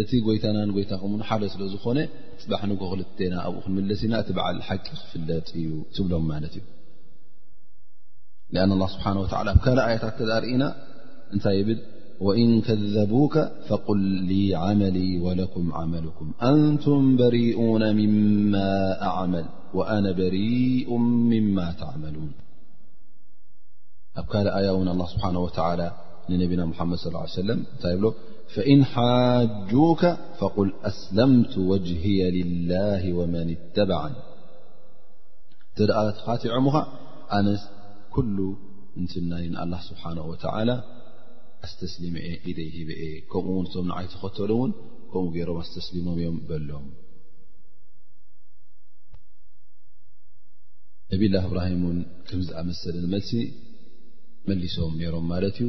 እቲ 0.00 0.10
ጎይታና 0.24 0.58
ይታከ 0.78 1.02
ሓደ 1.28 1.42
ስለ 1.52 1.62
ዝኾነ 1.74 1.98
ፅባሕ 2.40 2.62
ን 2.70 2.74
ክልተና 2.80 3.34
ኣብኡ 3.48 3.60
ክንምለሲና 3.66 4.14
እቲ 4.22 4.28
በዓል 4.38 4.58
ሓቂ 4.68 4.86
ክፍለጥ 5.02 5.48
እዩ 5.60 5.68
ብሎም 6.06 6.24
ማለት 6.32 6.54
እዩ 6.58 6.64
ኣ 8.62 8.78
ه 8.82 8.88
ስብሓه 8.94 9.30
ኣብ 9.50 9.58
ካ 9.66 9.74
ኣያታት 9.86 10.14
ከ 10.18 10.22
ርኢና 10.44 10.64
እንታይ 11.34 11.60
ብል 11.68 11.80
ወእን 12.26 12.52
ከذቡከ 12.66 13.34
ፈቁል 13.68 14.02
ሊ 14.30 14.34
عመሊ 14.64 14.98
ወኩም 15.24 15.66
ዓመልኩም 15.80 16.28
ንቱም 16.60 17.02
በሪኡ 17.20 17.60
ማ 18.54 18.62
ኣመል 19.22 19.46
ነ 20.04 20.12
በሪء 20.18 20.88
ማ 21.56 21.68
ተመሉን 21.82 22.30
ኣብ 24.22 24.26
ካ 24.34 24.44
ኣያ 24.58 24.68
እውን 24.76 24.88
ه 25.04 25.08
ስብሓه 25.12 25.34
ንነቢና 26.30 26.62
መድ 26.90 26.98
صى 27.02 27.10
ه 27.18 27.24
ሰለ 27.38 27.48
እታይ 27.74 27.94
ብሎ 27.98 28.06
فإن 28.54 28.78
ሓጁከ 28.92 30.02
فقል 30.38 30.68
أስለምቱ 30.90 31.52
وጅه 31.72 32.04
لላه 32.36 33.02
وመن 33.18 33.48
اتبع 33.56 34.02
ተ 35.76 35.78
ተካትዐሙኻ 36.16 36.76
ኣነ 37.36 37.46
ኩل 38.14 38.38
እንትና 39.00 39.30
ንኣላه 39.52 39.80
ስብሓنه 39.88 40.22
و 40.32 40.34
ኣስተስሊመ 41.66 42.14
ኢደይሂ 42.50 42.76
አ 43.00 43.06
ከምኡ 43.32 43.50
ው 43.56 43.60
እቶም 43.66 43.86
ንዓይት 43.90 44.12
ኸተሉውን 44.20 44.72
ከምኡ 45.10 45.28
ገሮም 45.36 45.58
ኣስስሊሞም 45.62 46.16
እዮም 46.18 46.36
በሎም 46.48 46.86
ነብ 51.10 51.22
ላه 51.34 51.42
እብራهም 51.48 51.82
ን 51.96 51.98
ከምዝ 52.28 52.48
ኣመሰለ 52.60 52.94
መልሲ 53.14 53.32
መሊሶም 54.48 54.92
ነሮም 55.02 55.24
ማለት 55.32 55.56
እዩ 55.62 55.68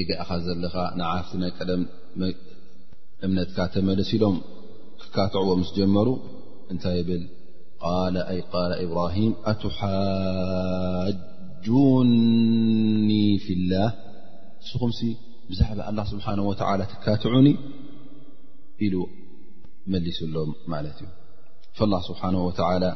የአኻ 0.00 0.30
ዘለኻ 0.44 0.74
ንዓፍ 0.98 1.30
ቀለም 1.56 1.82
እምነትካ 3.26 3.58
ተመለሲ 3.74 4.12
ሎም 4.22 4.36
ክካትዕዎ 5.00 5.50
ምስ 5.60 5.70
ጀመሩ 5.78 6.08
እንታይ 6.72 6.98
ብል 7.10 7.24
قل 8.52 8.72
إብرهም 8.84 9.32
ኣتሓجኒ 9.50 9.58
في 13.44 13.52
الله 13.58 13.90
ንስኹም 14.62 14.90
ብዛዕባ 15.50 15.78
الله 15.90 16.04
سبሓنه 16.12 16.44
ول 16.50 16.58
ትካትዑኒ 16.92 17.48
ኢሉ 18.84 18.94
መሊስሎም 19.92 20.50
ማለት 20.72 20.96
እዩ 21.02 21.08
فالله 21.76 22.00
سሓنه 22.10 22.40
ولى 22.48 22.90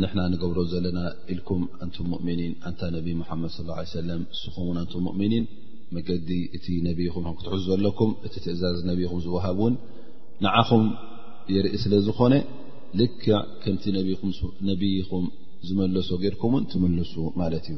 ንሕና 0.00 0.20
ንገብሮ 0.32 0.58
ዘለና 0.72 0.98
ኢልኩም 1.32 1.62
ኣንቱ 1.84 1.96
ሙእምኒን 2.10 2.52
ኣንታ 2.68 2.80
ነብይ 2.96 3.14
ሙሓመድ 3.20 3.50
ص 3.56 3.86
ሰለም 3.98 4.20
ንስኹምእውን 4.32 4.76
ኣንቱም 4.82 5.02
ሙእሚኒን 5.06 5.44
መገዲ 5.96 6.28
እቲ 6.56 6.66
ነብይኹም 6.88 7.24
ክትሕዙ 7.38 7.64
ዘለኩም 7.70 8.10
እቲ 8.26 8.34
ትእዛዝ 8.44 8.76
ነብይኹም 8.90 9.20
ዝወሃብእውን 9.24 9.74
ንዓኹም 10.44 10.84
የርኢ 11.54 11.74
ስለ 11.84 11.92
ዝኾነ 12.08 12.34
ልክ 13.00 13.16
ከምቲ 13.62 13.84
ነብይኹም 14.68 15.24
ዝመለሶ 15.70 16.08
ገይርኩምእውን 16.24 16.68
ትመልሱ 16.74 17.14
ማለት 17.40 17.66
እዩ 17.72 17.76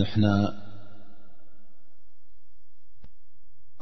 ንሕና 0.00 0.26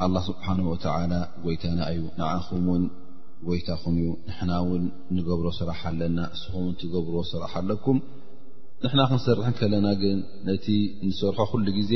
ኣላ 0.07 0.15
ስብሓን 0.29 0.59
ወተላ 0.71 1.13
ጎይታና 1.47 1.81
እዩ 1.95 2.01
ንዓኹም 2.21 2.65
ውን 2.71 2.83
ጎይታኹም 3.47 3.95
ዩ 4.03 4.07
ንሕና 4.29 4.53
ውን 4.69 4.85
ንገብሮ 5.17 5.47
ስራሓ 5.59 5.81
ኣለና 5.93 6.19
እስኹምን 6.37 6.75
ትገብርዎ 6.81 7.21
ስራሕ 7.33 7.53
ኣለኩም 7.61 7.99
ንሕና 8.85 9.01
ክንሰርሕ 9.11 9.47
ከለና 9.59 9.87
ግን 10.03 10.19
ነቲ 10.49 10.67
ንሰርሖ 11.09 11.39
ኩሉ 11.53 11.67
ግዜ 11.79 11.93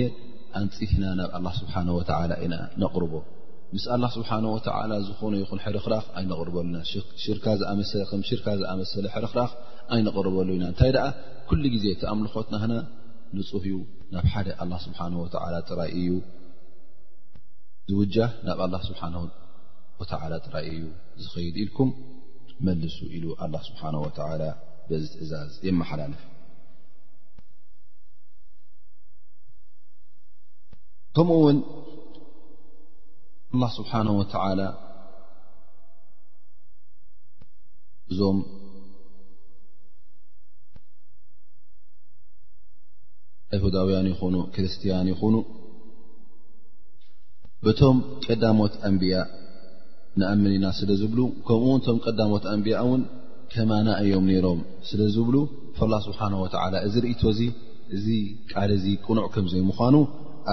ኣንፅትና 0.61 1.05
ናብ 1.19 1.31
ኣላ 1.39 1.47
ስብሓን 1.61 1.89
ወተዓላ 1.99 2.33
ኢና 2.45 2.55
ነቕርቦ 2.83 3.13
ምስ 3.75 3.85
ኣላ 3.95 4.05
ስብሓን 4.17 4.45
ወዓላ 4.53 4.93
ዝኾነ 5.09 5.35
ይኹን 5.43 5.61
ሕርክራኽ 5.65 6.07
ኣይነቕርበሉ 6.21 6.65
ና 6.77 6.81
ሽርካ 7.25 7.47
ዝኣመሰለ 8.61 9.05
ሕርክራኽ 9.17 9.51
ኣይነቕርበሉ 9.97 10.49
ኢና 10.57 10.65
እንታይ 10.73 10.93
ደኣ 10.97 11.07
ኩሉ 11.51 11.63
ግዜ 11.75 11.87
ተኣምልኾትናና 12.03 12.73
ንፁህ 13.39 13.65
እዩ 13.71 13.77
ናብ 14.15 14.27
ሓደ 14.35 14.49
ኣላ 14.63 14.73
ስብሓን 14.87 15.15
ወዓላ 15.23 15.55
ጥራይ 15.71 15.91
እዩ 16.03 16.11
ዝውጃ 17.91 18.17
ናብ 18.49 18.59
ላ 20.33 20.35
ጥራእዩ 20.45 20.81
ዝኸይድ 21.23 21.57
ኢልኩም 21.63 21.89
መልሱ 22.67 22.97
ኢሉ 23.17 23.25
ኣላ 23.45 23.55
ስብሓ 23.67 23.81
ላ 24.43 24.45
በዝ 24.89 25.05
ትእዛዝ 25.13 25.51
የመሓላለፍ 25.67 26.23
ከምኡ 31.17 31.37
ውን 31.45 31.59
አላ 33.55 33.63
ስብሓነ 33.79 34.09
ወተላ 34.21 34.61
እዞም 38.13 38.39
ይሁዳውያን 43.57 44.09
ይኹኑ 44.13 44.37
ክርስትያን 44.55 45.07
ይኹኑ 45.13 45.37
በቶም 47.67 47.97
ቀዳሞት 48.27 48.75
ኣንብያ 48.91 49.17
ንኣምኒና 50.19 50.65
ስለ 50.79 50.91
ዝብሉ 51.01 51.21
ከምኡውን 51.47 51.81
ቶም 51.87 51.99
ቀዳሞት 52.05 52.45
ኣንብያ 52.53 52.77
እውን 52.85 53.03
ከማና 53.53 53.89
እዮም 54.05 54.25
ነሮም 54.31 54.61
ስለ 54.89 55.01
ዝብሉ 55.15 55.37
ላ 55.93 55.99
ስብሓን 56.07 56.35
ወላ 56.43 56.75
እዚ 56.87 56.95
ርእቶ 57.05 57.23
እዚ 57.33 57.41
እዚ 57.97 58.07
ቃል 58.53 58.71
ዚ 58.83 58.87
ቁኑዕ 59.07 59.27
ከምዘይምዃኑ 59.35 59.97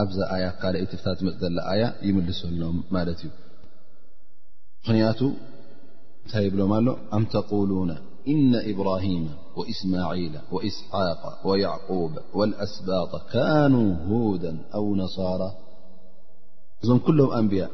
ኣብዛ 0.02 0.20
ኣያ 0.36 0.46
ካል 0.62 0.76
እትፍታት 0.82 1.20
መፅዘላ 1.28 1.58
ኣያ 1.72 1.84
ይምልሰሎም 2.08 2.78
ማለት 2.96 3.20
እዩ 3.26 3.32
ምኽንያቱ 4.82 5.22
እንታይ 6.24 6.46
ይብሎም 6.48 6.72
ኣሎ 6.78 6.88
ኣም 7.16 7.24
ተቁሉና 7.36 7.92
ኢነ 8.34 8.54
ኢብራሂማ 8.72 9.28
ወእስማዒላ 9.60 10.36
ወእስሓቅ 10.56 11.22
ወያዕቁባ 11.50 12.14
ወልኣስባቅ 12.40 13.12
ካኑ 13.34 13.76
ሁዳ 14.10 14.44
ኣው 14.80 14.88
ነሳራ 15.02 15.44
እዞም 16.84 17.00
ኩሎም 17.08 17.32
ኣንብያ 17.40 17.66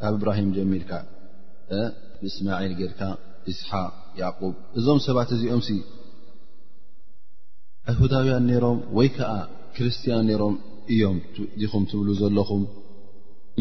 ካብ 0.00 0.14
እብራሂም 0.18 0.50
ጀሚልካ 0.58 0.90
ብእስማዒል 2.20 2.72
ጌርካ 2.80 3.00
እስሓቅ 3.50 3.92
ያዕቁብ 4.20 4.54
እዞም 4.78 4.98
ሰባት 5.06 5.30
እዚኦም 5.36 5.60
ሲ 5.68 5.74
ኣሁዳውያን 7.92 8.44
ነይሮም 8.50 8.78
ወይ 8.98 9.08
ከዓ 9.16 9.32
ክርስትያን 9.76 10.24
ነሮም 10.30 10.54
እዮም 10.94 11.18
ዚኹም 11.60 11.84
ትብሉ 11.90 12.08
ዘለኹም 12.20 12.62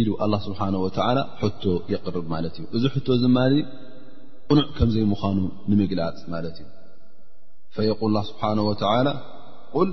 ኢሉ 0.01 0.09
ኣላ 0.23 0.33
ስብሓን 0.45 0.75
ወላ 0.83 1.19
ሕቶ 1.41 1.63
ይቕርብ 1.93 2.25
ማለት 2.33 2.55
እዩ 2.59 2.65
እዚ 2.77 2.83
ሕቶ 2.95 3.07
ዝማል 3.23 3.53
ቁኑዕ 4.51 4.65
ከምዘይምዃኑ 4.77 5.37
ንምግላፅ 5.69 6.17
ማለት 6.33 6.55
እዩ 6.63 6.67
ፈየል 7.75 8.11
ላ 8.15 8.19
ስብሓነ 8.31 8.59
ወላ 8.69 9.07
ቁል 9.77 9.89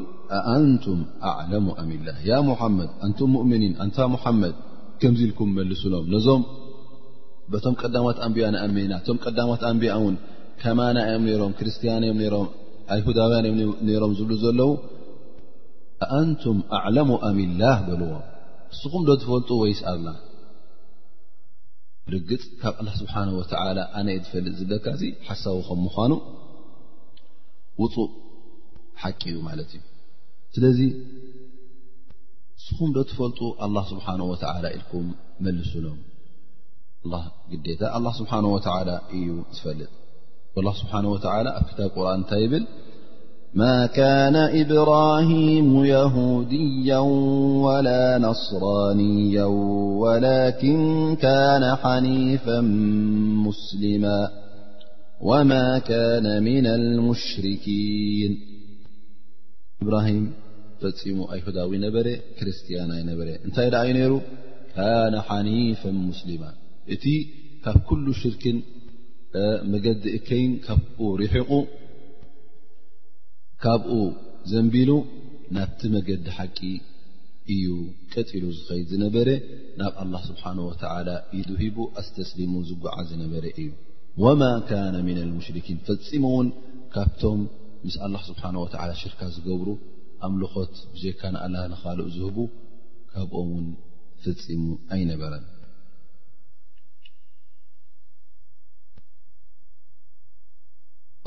አንቱም 0.57 0.99
ኣዕለሙ 1.31 1.67
ኣሚላ 1.83 2.09
ያ 2.31 2.41
ሙሓመድ 2.51 2.91
አንቱም 3.07 3.31
ሙእምኒን 3.37 3.75
አንታ 3.85 3.99
ሙሓመድ 4.15 4.57
ከምዚ 5.03 5.21
ኢልኩም 5.29 5.49
መልሱሎም 5.59 6.05
ነዞም 6.15 6.43
በቶም 7.53 7.75
ቀዳማት 7.83 8.19
ኣንቢያ 8.27 8.47
ንኣመና 8.55 8.93
ቶም 9.07 9.17
ቀዳማት 9.27 9.63
ኣንቢያ 9.71 9.93
እውን 10.01 10.17
ከማናእዮም 10.63 11.25
ሮም 11.41 11.53
ክርስትያንእዮም 11.59 12.19
ሮም 12.35 12.47
ይሁዳውያንእዮም 13.01 13.71
ነይሮም 13.87 14.13
ዝብሉ 14.19 14.35
ዘለዉ 14.45 14.71
ኣአንቱም 16.05 16.59
ኣዕለሙ 16.77 17.11
ኣምላ 17.29 17.63
በልዎ 17.87 18.13
እስኹም 18.75 19.03
ዶ 19.09 19.15
ትፈልጡ 19.23 19.49
ወይስኣልና 19.63 20.09
ርግፅ 22.15 22.45
ካብ 22.61 22.75
ኣላ 22.83 22.89
ስብሓን 23.01 23.29
ወዓላ 23.39 23.79
ኣነየ 23.99 24.19
ዝፈልጥ 24.25 24.55
ዝበልካ 24.61 24.87
እዙ 24.97 25.03
ሓሳቡ 25.27 25.59
ከም 25.67 25.81
ምኳኑ 25.87 26.13
ውፁእ 27.83 28.09
ሓቂ 29.03 29.21
እዩ 29.33 29.37
ማለት 29.49 29.71
እዩ 29.77 29.83
ስለዚ 30.55 30.81
እስኹም 32.61 32.91
ዶ 32.97 33.05
ትፈልጡ 33.11 33.41
አላ 33.67 33.77
ስብሓን 33.93 34.21
ወዓላ 34.33 34.65
ኢልኩም 34.79 35.07
መልሱሎም 35.47 36.01
الله 37.07 37.23
ታ 37.81 37.87
الله 37.97 38.13
سبحانه 38.21 38.49
وتعالى 38.57 38.95
እዩ 39.17 39.29
فلጥ 39.65 39.91
والله 40.55 40.75
سبحنه 40.83 41.09
وتعلى 41.15 41.51
ኣብ 41.59 41.65
كتب 41.71 41.89
قرن 41.97 42.21
ታይ 42.31 42.45
ብل 42.53 42.65
ما 43.65 43.77
كان 44.01 44.37
إبراهم 44.63 45.67
يهوديا 45.97 47.01
ولا 47.67 48.05
نصرانيا 48.29 49.47
ولكن 50.03 50.79
كان 51.27 51.63
حنيفا 51.83 52.59
مسلم 53.47 54.05
وما 55.31 55.67
كان 55.93 56.27
من 56.49 56.65
المشركين 56.79 58.33
إبرهم 59.83 60.23
فم 60.81 61.19
أيهدዊ 61.35 61.71
ነበ 61.87 61.97
ክرستያن 62.39 62.91
ነበ 63.11 63.21
እنታይ 63.47 63.67
د 63.75 63.77
ي 64.01 64.05
ر 64.11 64.15
كان 64.79 65.15
حنيفا 65.29 65.91
مسلما 66.11 66.51
እቲ 66.95 67.05
ካብ 67.65 67.77
ኩሉ 67.89 68.07
ሽርክን 68.21 68.59
መገዲ 69.73 70.05
እከይን 70.19 70.53
ካብኡ 70.65 70.99
ርሒቑ 71.21 71.51
ካብኡ 73.65 73.99
ዘንቢሉ 74.51 74.91
ናብቲ 75.57 75.81
መገዲ 75.97 76.25
ሓቂ 76.39 76.59
እዩ 77.55 77.67
ቀጢሉ 78.13 78.45
ዝኸይድ 78.57 78.87
ዝነበረ 78.95 79.29
ናብ 79.79 79.95
ኣላ 80.03 80.15
ስብሓን 80.29 80.59
ወተዓላ 80.69 81.09
ኢዱ 81.39 81.49
ሂቡ 81.63 81.77
ኣስተስሊሙ 82.01 82.53
ዝጓዓ 82.71 82.97
ዝነበረ 83.11 83.45
እዩ 83.63 83.69
ወማ 84.25 84.43
ካነ 84.69 84.95
ምና 85.07 85.19
ልሙሽርኪን 85.29 85.79
ፈፂሙ 85.87 86.25
እውን 86.33 86.49
ካብቶም 86.97 87.41
ምስ 87.87 87.97
ኣላ 88.07 88.15
ስብሓን 88.31 88.57
ወዓላ 88.65 88.91
ሽርካ 89.03 89.21
ዝገብሩ 89.37 89.69
ኣምልኾት 90.29 90.75
ብዘካ 90.97 91.21
ንኣላ 91.37 91.57
ንኻልእ 91.73 92.11
ዝህቡ 92.19 92.37
ካብኦ 93.15 93.39
ውን 93.53 93.67
ፈፂሙ 94.27 94.63
ኣይነበረን 94.97 95.45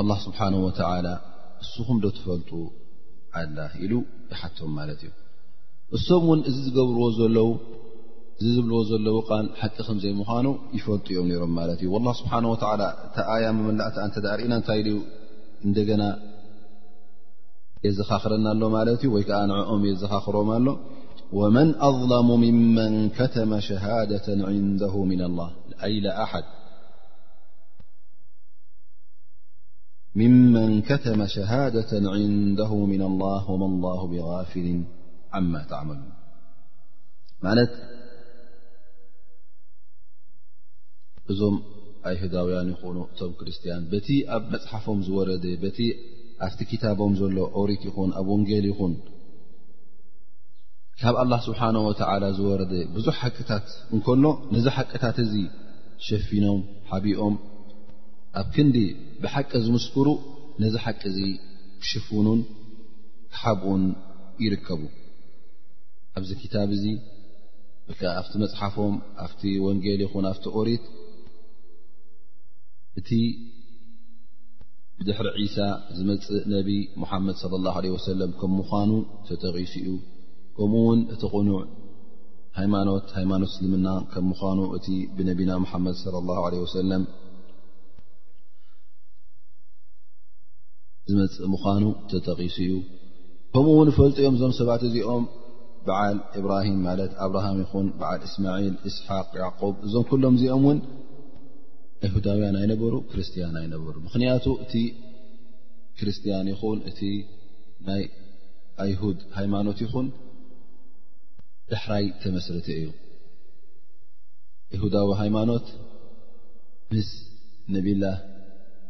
اላه 0.01 0.17
ስብሓነه 0.25 0.59
ወተላ 0.67 1.07
እስኹም 1.63 1.97
ዶ 2.03 2.07
ትፈልጡ 2.15 2.49
ዓላ 3.39 3.57
ኢሉ 3.83 3.93
ይሓቶም 4.31 4.71
ማለት 4.77 4.99
እዩ 5.05 5.11
እሶም 5.95 6.23
እውን 6.27 6.39
እዚ 6.49 6.57
ብእዚ 6.75 7.19
ዝብልዎ 8.45 8.77
ዘለዉ 8.87 9.15
ቃል 9.27 9.45
ሓቂ 9.59 9.75
ከምዘይምዃኑ 9.87 10.47
ይፈልጡ 10.77 11.05
ዮም 11.17 11.27
ነይሮም 11.31 11.51
ማለት 11.59 11.79
እ 11.87 11.89
ላ 12.07 12.11
ስብሓ 12.19 12.31
ወላ 12.53 12.83
እታ 13.05 13.15
ኣያ 13.35 13.45
መመላእት 13.57 13.95
እንተርእና 14.05 14.53
እንታይ 14.59 14.81
እንደገና 15.67 16.03
የዘኻኽረና 17.85 18.45
ኣሎ 18.55 18.61
ማለት 18.75 18.99
እዩ 19.05 19.09
ወይከዓ 19.15 19.39
ንዕኦም 19.51 19.83
የዘኻኽሮም 19.89 20.49
ኣሎ 20.57 20.67
ወመን 21.39 21.69
ኣظለሙ 21.89 22.27
ምመን 22.43 22.95
ከተመ 23.19 23.51
ሸሃደة 23.69 24.25
ንደሁ 24.67 24.95
ሚና 25.11 25.23
ላህ 25.39 25.49
ኣይላ 25.87 26.05
ኣሓድ 26.25 26.47
ምመን 30.19 30.73
ከተመ 30.87 31.19
ሸሃደة 31.35 31.91
ንደه 32.03 32.71
ና 32.89 32.91
الላه 33.11 33.45
ወመን 33.53 33.73
ላه 33.85 34.01
ብغፊል 34.11 34.67
ዓማ 35.37 35.53
ተዕመሉ 35.71 36.01
ማለት 37.45 37.73
እዞም 41.31 41.55
ኣይሁዳውያን 42.09 42.67
ይኹኑ 42.73 42.97
እቶም 43.09 43.31
ክርስትያን 43.39 43.83
በቲ 43.91 44.07
ኣብ 44.35 44.43
መፅሓፎም 44.53 44.99
ዝወረ 45.07 45.29
በቲ 45.63 45.79
ኣብቲ 46.45 46.59
ክታቦም 46.71 47.13
ዘሎ 47.21 47.37
ኦሪት 47.61 47.83
ይኹን 47.89 48.09
ኣብ 48.19 48.27
ወንጌል 48.33 48.65
ይኹን 48.71 48.93
ካብ 51.01 51.15
لላه 51.25 51.39
ስብሓነه 51.47 51.81
ወ 51.87 51.91
ዝወረ 52.37 52.61
ብዙሕ 52.95 53.15
ሓቅታት 53.23 53.67
እንከሎ 53.95 54.23
ነዚ 54.53 54.65
ሓቅታት 54.77 55.17
እዚ 55.25 55.33
ሸፊኖም 56.07 56.59
ሓቢኦም 56.91 57.35
ኣብ 58.39 58.47
ክንዲ 58.55 58.77
ብሓቂ 59.23 59.49
ዝምስክሩ 59.65 60.07
ነዚ 60.61 60.73
ሓቂ 60.85 60.99
እዚ 61.09 61.17
ሽፉኑን 61.89 62.39
ሓብኡን 63.41 63.83
ይርከቡ 64.45 64.81
ኣብዚ 66.19 66.29
ክታብ 66.41 66.69
እዚ 66.77 66.85
ኣብቲ 68.19 68.33
መፅሓፎም 68.43 68.95
ኣፍቲ 69.25 69.41
ወንጌሊ 69.67 70.01
ይኹን 70.07 70.25
ኣፍቲ 70.31 70.45
ቆሪት 70.55 70.85
እቲ 72.99 73.09
ድሕሪ 75.07 75.27
ዒሳ 75.45 75.57
ዝመፅእ 75.97 76.43
ነብ 76.51 76.69
ሙሓመድ 77.01 77.35
ص 77.41 77.43
ላه 77.65 77.75
ለه 77.85 77.93
ሰለም 78.11 78.31
ከም 78.39 78.51
ምዃኑ 78.59 78.91
ተተቂሱ 79.27 79.73
እዩ 79.81 79.87
ከምኡ 80.57 80.81
ውን 80.89 80.99
እቲ 81.13 81.21
ቕኑዕ 81.33 81.59
ሃማኖት 82.59 83.07
ሃይማኖት 83.17 83.51
ስልምና 83.55 83.87
ከም 84.13 84.25
ምዃኑ 84.31 84.59
እቲ 84.77 84.87
ብነቢና 85.17 85.51
ሓመድ 85.71 85.95
ص 86.03 86.05
ه 86.11 86.15
ለ 86.51 86.55
ወሰለም 86.65 87.03
ዝመፅእ 91.09 91.47
ምዃኑ 91.53 91.83
ተጠቒሱ 92.11 92.55
እዩ 92.67 92.71
ከምኡ 93.53 93.73
ውን 93.79 93.89
እፈልጥ 93.91 94.15
እኦም 94.21 94.35
እዞም 94.37 94.53
ሰባት 94.59 94.81
እዚኦም 94.87 95.25
በዓል 95.87 96.17
እብራሂም 96.39 96.79
ማለት 96.87 97.11
ኣብርሃም 97.25 97.57
ይኹን 97.63 97.87
ብዓል 97.99 98.21
እስማዒል 98.27 98.75
እስሓቅ 98.89 99.27
ያዕቆብ 99.41 99.75
እዞም 99.87 100.05
ኩሎም 100.11 100.35
እዚኦም 100.37 100.63
እውን 100.65 100.79
ኣይሁዳውያን 102.05 102.55
ኣይነበሩ 102.61 102.93
ክርስትያን 103.11 103.55
ኣይነበሩ 103.61 103.93
ምኽንያቱ 104.07 104.45
እቲ 104.65 104.73
ክርስትያን 105.99 106.47
ይኹን 106.53 106.79
እቲ 106.91 106.99
ናይ 107.89 108.03
ኣይሁድ 108.85 109.19
ሃይማኖት 109.37 109.77
ይኹን 109.85 110.07
ዳሕራይ 111.73 112.05
ተመስረተ 112.23 112.67
እዩ 112.81 112.87
ይሁዳዊ 114.77 115.09
ሃይማኖት 115.23 115.67
ምስ 116.93 117.09
ነቢላህ 117.75 118.17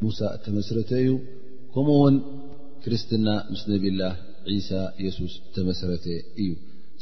ሙሳ 0.06 0.19
ተመስረተ 0.45 0.89
እዩ 1.04 1.12
ከምኡ 1.75 1.93
ውን 2.01 2.17
ክርስትና 2.83 3.27
ምስ 3.53 3.61
ነብላህ 3.69 4.13
ዒሳ 4.49 4.69
የሱስ 5.05 5.33
ተመሰረተ 5.55 6.05
እዩ 6.41 6.51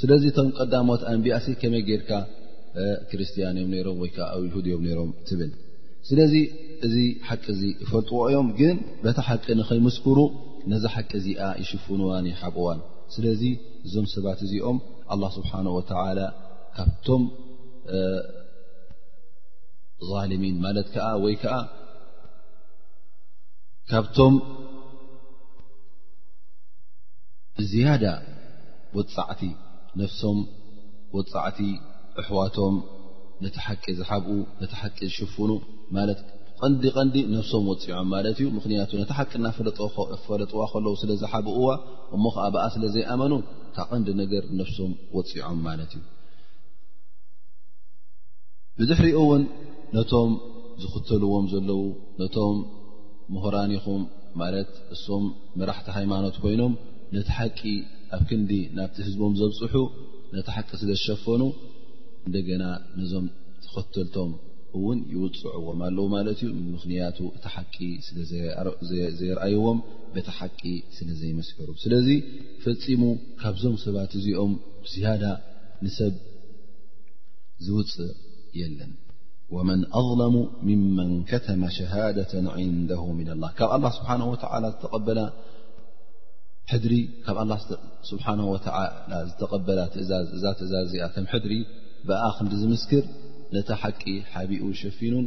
ስለዚ 0.02 0.24
እቶም 0.30 0.48
ቀዳሞት 0.58 1.02
ኣንቢኣሲ 1.12 1.46
ከመይ 1.62 1.84
ጌርካ 1.90 2.10
ክርስትያንእዮም 3.10 3.70
ነሮም 3.74 4.00
ወይከዓ 4.04 4.28
ኣብ 4.38 4.44
ይሁድዮም 4.48 4.82
ነይሮም 4.88 5.12
ትብል 5.28 5.52
ስለዚ 6.08 6.34
እዚ 6.88 6.96
ሓቂ 7.28 7.44
እዚ 7.56 7.62
ይፈልጥዎ 7.84 8.18
እዮም 8.30 8.50
ግን 8.60 8.78
በታ 9.04 9.20
ሓቂ 9.30 9.46
ንኸይምስክሩ 9.60 10.18
ነዛ 10.72 10.84
ሓቂ 10.96 11.12
እዚኣ 11.22 11.50
ይሽፍንዋኒ 11.64 12.28
ሓብዋን 12.42 12.82
ስለዚ 13.18 13.44
እዞም 13.88 14.08
ሰባት 14.16 14.42
እዚኦም 14.48 14.80
ኣላ 15.16 15.24
ስብሓን 15.38 15.70
ወተዓላ 15.78 16.20
ካብቶም 16.78 17.24
ዛልሚን 20.12 20.58
ማለት 20.68 20.88
ከዓ 20.96 21.08
ወይ 21.26 21.38
ከዓ 21.44 21.56
ካብቶም 23.92 24.34
ብዝያዳ 27.58 28.04
ወፃዕቲ 28.98 29.42
ነፍሶም 30.02 30.38
ወፃዕቲ 31.16 31.60
ኣሕዋቶም 32.22 32.76
ነቲ 33.44 33.56
ሓቂ 33.66 33.84
ዝሓብኡ 33.98 34.28
ነቲ 34.62 34.72
ሓቂ 34.82 34.98
ዝሽፍኑ 35.14 35.52
ማለት 35.96 36.20
ቀንዲ 36.60 36.84
ቀንዲ 36.96 37.16
ነፍሶም 37.36 37.64
ወፂዖም 37.72 38.08
ማለት 38.14 38.36
እዩ 38.40 38.48
ምኽንያቱ 38.58 38.92
ነቲ 39.02 39.10
ሓቂ 39.20 39.32
ናፈለጥዋ 39.46 40.62
ከለዉ 40.74 40.94
ስለዝሓብኡዋ 41.04 41.70
እሞ 42.18 42.24
ከዓ 42.36 42.46
ብኣ 42.56 42.64
ስለ 42.76 42.84
ዘይኣመኑ 42.96 43.34
ካ 43.76 43.86
ቐንዲ 43.90 44.08
ነገር 44.22 44.44
ነፍሶም 44.60 44.92
ወፂዖም 45.18 45.60
ማለት 45.68 45.94
እዩ 45.98 46.04
ብዙሕ 48.80 49.00
ሪኦ 49.08 49.18
እውን 49.26 49.44
ነቶም 49.98 50.32
ዝኽተልዎም 50.84 51.46
ዘለዉ 51.52 51.82
ነቶም 52.22 52.56
ምሁራኒኹም 53.34 54.02
ማለት 54.42 54.72
እሶም 54.96 55.26
መራሕቲ 55.60 55.88
ሃይማኖት 55.98 56.36
ኮይኖም 56.44 56.74
ነቲ 57.16 57.28
ሓቂ 57.40 57.60
ኣብ 58.16 58.24
ክንዲ 58.30 58.52
ናብቲ 58.78 58.98
ህዝቦም 59.08 59.34
ዘብፅሑ 59.42 59.76
ነቲ 60.36 60.48
ሓቂ 60.56 60.70
ስለዝሸፈኑ 60.82 61.42
እንደገና 62.28 62.64
ነዞም 63.00 63.28
ዝኸተልቶም 63.66 64.32
እውን 64.78 65.00
ይውፅዕዎም 65.14 65.80
ኣለዉ 65.88 66.06
ማለት 66.16 66.40
እዩ 66.46 66.50
ንምኽንያቱ 66.60 67.20
እቲ 67.38 67.46
ሓቂ 67.56 67.76
ስለዘይረኣይዎም 68.08 69.80
በቲ 70.16 70.28
ሓቂ 70.40 70.62
ስለ 70.98 71.08
ዘይመስሕሩ 71.22 71.70
ስለዚ 71.84 72.10
ፈፂሙ 72.64 73.04
ካብዞም 73.44 73.78
ሰባት 73.86 74.14
እዚኦም 74.22 74.54
ዝያዳ 74.94 75.24
ንሰብ 75.86 76.16
ዝውፅእ 77.68 78.14
የለን 78.60 78.94
ومن 79.52 79.86
أظلሙ 79.94 80.50
ممن 80.64 81.24
ከተመ 81.30 81.70
شهادة 81.78 82.32
عንده 82.58 83.04
من 83.20 83.28
الله 83.34 83.50
ካብ 83.58 83.84
له 85.10 85.32
ه 86.72 86.76
ه 89.52 90.00
እዛ 90.36 90.44
ትእዛ 90.60 90.74
ዚኣ 90.92 91.04
ከ 91.32 91.34
ድሪ 91.46 91.54
ብኣ 92.08 92.22
ክዲ 92.38 92.52
ዝምስክር 92.62 93.04
ነታ 93.56 93.70
ሓቂ 93.82 94.02
ሓቢኡ 94.34 94.64
ሸፊኑን 94.82 95.26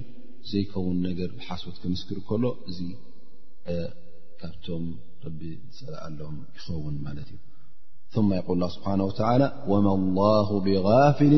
ዘيከውን 0.50 0.98
ነገር 1.08 1.30
ሓስት 1.46 1.76
ክምስክር 1.82 2.18
ሎ 2.42 2.44
እዚ 2.70 2.78
ካብቶም 4.40 4.84
ሎ 5.24 5.38
ይኸውን 6.56 6.96
ማ 7.04 7.08
እዩ 7.24 7.30
ث 8.14 8.16
ق 8.46 8.50
ስብنه 8.74 9.06
وى 9.70 9.78
وم 9.86 10.02
لله 10.10 10.48
بغافل 10.66 11.34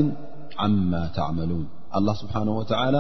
عم 0.62 0.90
ተعملون 1.18 1.64
ኣላህ 1.99 2.14
ስብሓን 2.22 2.49
ወትዓላ 2.59 2.97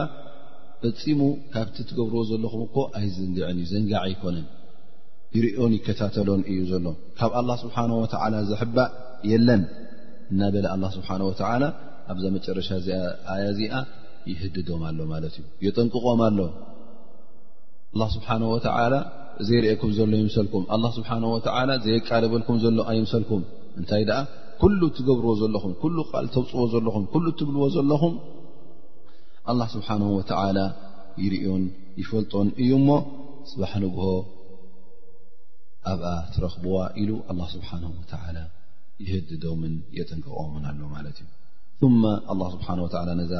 ፈፂሙ 0.82 1.20
ካብቲ 1.54 1.76
ትገብርዎ 1.90 2.20
ዘለኹም 2.30 2.60
እኮ 2.66 2.76
ኣይዝንግዕን 2.98 3.56
እዩ 3.60 3.64
ዘንጋዓ 3.72 4.00
ኣይኮነን 4.08 4.46
ይርኦን 5.36 5.72
ይከታተሎን 5.78 6.42
እዩ 6.50 6.58
ዘሎ 6.72 6.86
ካብ 7.18 7.32
ኣላ 7.40 7.50
ስብሓ 7.62 7.76
ወዓላ 8.02 8.34
ዘሕባእ 8.50 8.90
የለን 9.30 9.62
እና 10.32 10.40
በለ 10.54 10.64
ኣላ 10.74 10.84
ስብሓን 10.96 11.22
ወዓላ 11.28 11.64
ኣብዛ 12.12 12.24
መጨረሻ 12.36 12.68
ኣያ 13.32 13.42
እዚኣ 13.54 13.74
ይህድዶም 14.30 14.82
ኣሎ 14.90 14.98
ማለት 15.12 15.34
እዩ 15.38 15.44
የጠንቅቖም 15.66 16.22
ኣሎ 16.28 16.38
ኣላ 17.92 18.02
ስብሓነ 18.16 18.42
ወተዓላ 18.54 18.94
ዘይርእኩም 19.48 19.90
ዘሎ 19.98 20.12
ይመሰልኩም 20.22 20.62
ኣላ 20.74 20.84
ስብሓን 20.98 21.22
ወዓላ 21.34 21.70
ዘየቃለበልኩም 21.86 22.56
ዘሎ 22.64 22.78
ኣይምሰልኩም 22.92 23.42
እንታይ 23.80 24.02
ደኣ 24.10 24.20
ኩሉ 24.62 24.80
ትገብርዎ 24.96 25.32
ዘለኹም 25.42 25.72
ሉ 25.96 26.04
ቃል 26.12 26.26
ተውፅዎ 26.36 26.62
ዘለኹም 26.72 27.04
ሉ 27.24 27.26
ትብልዎ 27.40 27.64
ዘለኹም 27.76 28.14
ኣላህ 29.50 29.68
ስብሓንሁ 29.74 30.08
ወተዓላ 30.18 30.58
ይርዮን 31.24 31.62
ይፈልጦን 32.00 32.48
እዩ 32.62 32.70
ሞ 32.88 32.90
ስባሕ 33.50 33.72
ንግሆ 33.84 34.04
ኣብኣ 35.92 36.08
ትረኽብዋ 36.34 36.76
ኢሉ 37.02 37.10
ኣላ 37.32 37.40
ስብሓንሁ 37.54 37.90
ወተላ 38.00 38.36
ይህድዶምን 39.04 39.74
የጠንቀቖምን 39.98 40.64
ኣሎ 40.70 40.80
ማለት 40.96 41.18
እዩ 41.22 41.82
ማ 42.02 42.12
ኣላ 42.32 42.42
ስብሓን 42.54 42.80
ላ 43.08 43.14
ነዚ 43.20 43.34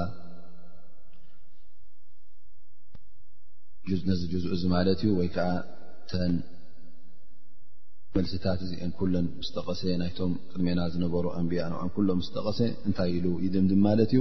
ጅዙእ 4.33 4.49
እዚ 4.57 4.63
ማለት 4.77 4.99
እዩ 5.05 5.11
ወይ 5.19 5.29
ከዓ 5.35 5.49
ተን 6.11 6.33
መልስታት 8.17 8.61
እዚአን 8.65 8.91
ኩለን 8.99 9.27
ሙስተቐሰ 9.39 9.81
ናይቶም 10.01 10.33
ቅድሜና 10.51 10.81
ዝነበሩ 10.93 11.25
ኣንቢያ 11.39 11.63
ንዖ 11.73 11.81
ኩሎን 11.97 12.19
ምስተቐሰ 12.21 12.61
እንታይ 12.89 13.11
ኢሉ 13.19 13.27
ይድምድም 13.45 13.81
ማለት 13.87 14.11
እዩ 14.15 14.21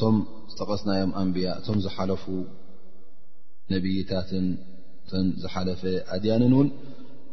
እቶም 0.00 0.18
ዝጠቐስናዮም 0.50 1.10
ኣንብያ 1.20 1.48
እቶም 1.60 1.78
ዝሓለፉ 1.84 2.24
ነብይታትን 3.72 4.46
እቶም 5.06 5.26
ዝሓለፈ 5.42 5.82
ኣድያንን 6.14 6.52
እውን 6.56 6.68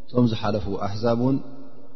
እቶም 0.08 0.26
ዝሓለፉ 0.32 0.66
ኣሕዛብ 0.88 1.20
እውን 1.26 1.38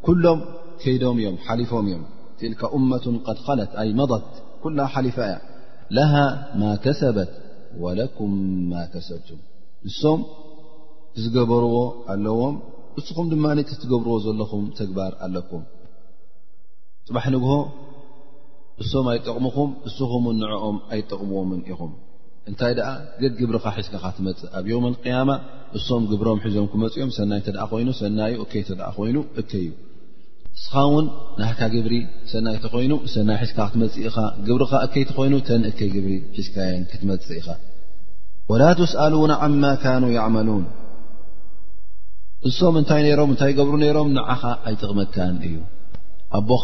ኩሎም 0.06 0.40
ከይዶም 0.84 1.18
እዮም 1.22 1.36
ሓሊፎም 1.48 1.88
እዮም 1.90 2.04
ትልካ 2.40 2.62
እመቱ 2.78 3.06
ቀድ 3.26 3.38
ኸለት 3.48 3.74
ኣይ 3.84 3.90
መضት 4.00 4.30
ኩላ 4.64 4.78
ሓሊፋ 4.96 5.18
እያ 5.28 5.36
ላሃ 5.98 6.14
ማ 6.64 6.72
ከሰበት 6.88 7.34
ወለኩም 7.84 8.34
ማ 8.72 8.88
ከሰብቱ 8.96 9.30
ንሶም 9.92 10.22
ዝገበርዎ 11.22 11.76
ኣለዎም 12.16 12.56
ንስኹም 12.96 13.28
ድማ 13.34 13.46
ትገብርዎ 13.76 14.16
ዘለኹም 14.28 14.66
ተግባር 14.82 15.12
ኣለኩም 15.28 15.64
ጥባሕ 17.08 17.26
ንግሆ 17.38 17.54
እሶም 18.82 19.06
ኣይጠቕሙኹም 19.14 19.70
እስኹምን 19.90 20.36
ንዕኦም 20.44 20.78
ኣይጠቕምዎምን 20.94 21.62
ኢኹም 21.72 21.92
እንታይ 22.50 22.74
ድኣ 22.78 22.88
ገግብርኻ 23.22 23.66
ሒዝካ 23.78 23.96
ኻ 24.04 24.10
ትመጽእ 24.18 24.48
ኣብ 24.60 24.66
ዮም 24.72 24.86
ልቅያማ 24.94 25.30
እሶም 25.78 26.04
ግብሮም 26.12 26.40
ሒዞም 26.46 26.68
ክመጺኦም 26.74 27.12
ሰናይ 27.18 27.42
ተ 27.46 27.50
ድኣ 27.56 27.66
ኾይኑ 27.72 27.88
ሰናዩ 28.02 28.34
እከይ 28.46 28.62
እተ 28.66 28.70
ደኣ 28.80 28.90
ኾይኑ 28.98 29.18
እከ 29.42 29.50
ዩ 29.66 29.70
እስኻ 30.60 30.74
ውን 30.94 31.06
ናህካ 31.42 31.60
ግብሪ 31.74 31.94
ሰናይ 32.32 32.56
እተኾይኑ 32.60 32.94
ሰናይ 33.16 33.38
ሒዝካ 33.44 33.60
ክትመጽእ 33.72 34.06
ኢኻ 34.08 34.18
ግብርኻ 34.48 34.72
እከይቲኾይኑ 34.88 35.36
ተን 35.48 35.62
እከይ 35.70 35.90
ግብሪ 35.96 36.14
ሒዝካየን 36.38 36.84
ክትመጽእ 36.92 37.38
ኢኻ 37.42 37.48
ወላ 38.52 38.64
ትስአሉን 38.80 39.32
ዓማ 39.42 39.64
ካኑ 39.84 40.04
ያዕመሉን 40.18 40.66
እሶም 42.50 42.76
እንታይ 42.82 43.02
ነይሮም 43.06 43.30
እንታይ 43.34 43.52
ገብሩ 43.60 43.74
ነይሮም 43.84 44.10
ንዓኻ 44.18 44.42
ኣይጥቕመካን 44.68 45.36
እዩ 45.48 45.56
ኣቦኻ 46.40 46.64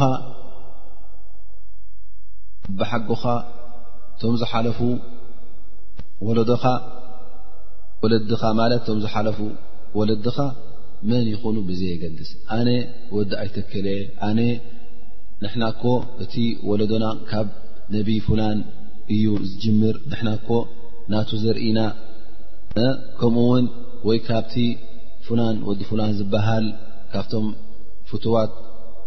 ብሓጎኻ 2.79 3.23
ቶም 4.21 4.33
ዝሓለፉ 4.41 4.79
ወለዶኻ 6.27 6.63
ወለኻ 8.01 8.41
ማለት 8.61 8.81
ቶም 8.87 8.97
ዝሓለፉ 9.03 9.39
ወለድኻ 9.99 10.37
መን 11.09 11.23
ይኹኑ 11.33 11.55
ብዘ 11.67 11.79
የገድስ 11.89 12.29
ኣነ 12.57 12.69
ወዲ 13.15 13.31
ኣይተክለየ 13.41 13.99
ኣነ 14.27 14.39
ንሕናኮ 15.43 15.83
እቲ 16.23 16.33
ወለዶና 16.69 17.05
ካብ 17.29 17.47
ነብ 17.93 18.07
ፉላን 18.27 18.59
እዩ 19.15 19.25
ዝጅምር 19.49 19.95
ንሕናኮ 20.11 20.49
ናቱ 21.11 21.29
ዘርኢና 21.43 21.79
ከምኡ 23.19 23.43
ውን 23.51 23.65
ወይ 24.07 24.17
ካብቲ 24.27 24.55
ፉላን 25.27 25.55
ወዲ 25.67 25.79
ፉላን 25.91 26.11
ዝበሃል 26.17 26.65
ካብቶም 27.13 27.45
ፍትዋት 28.09 28.51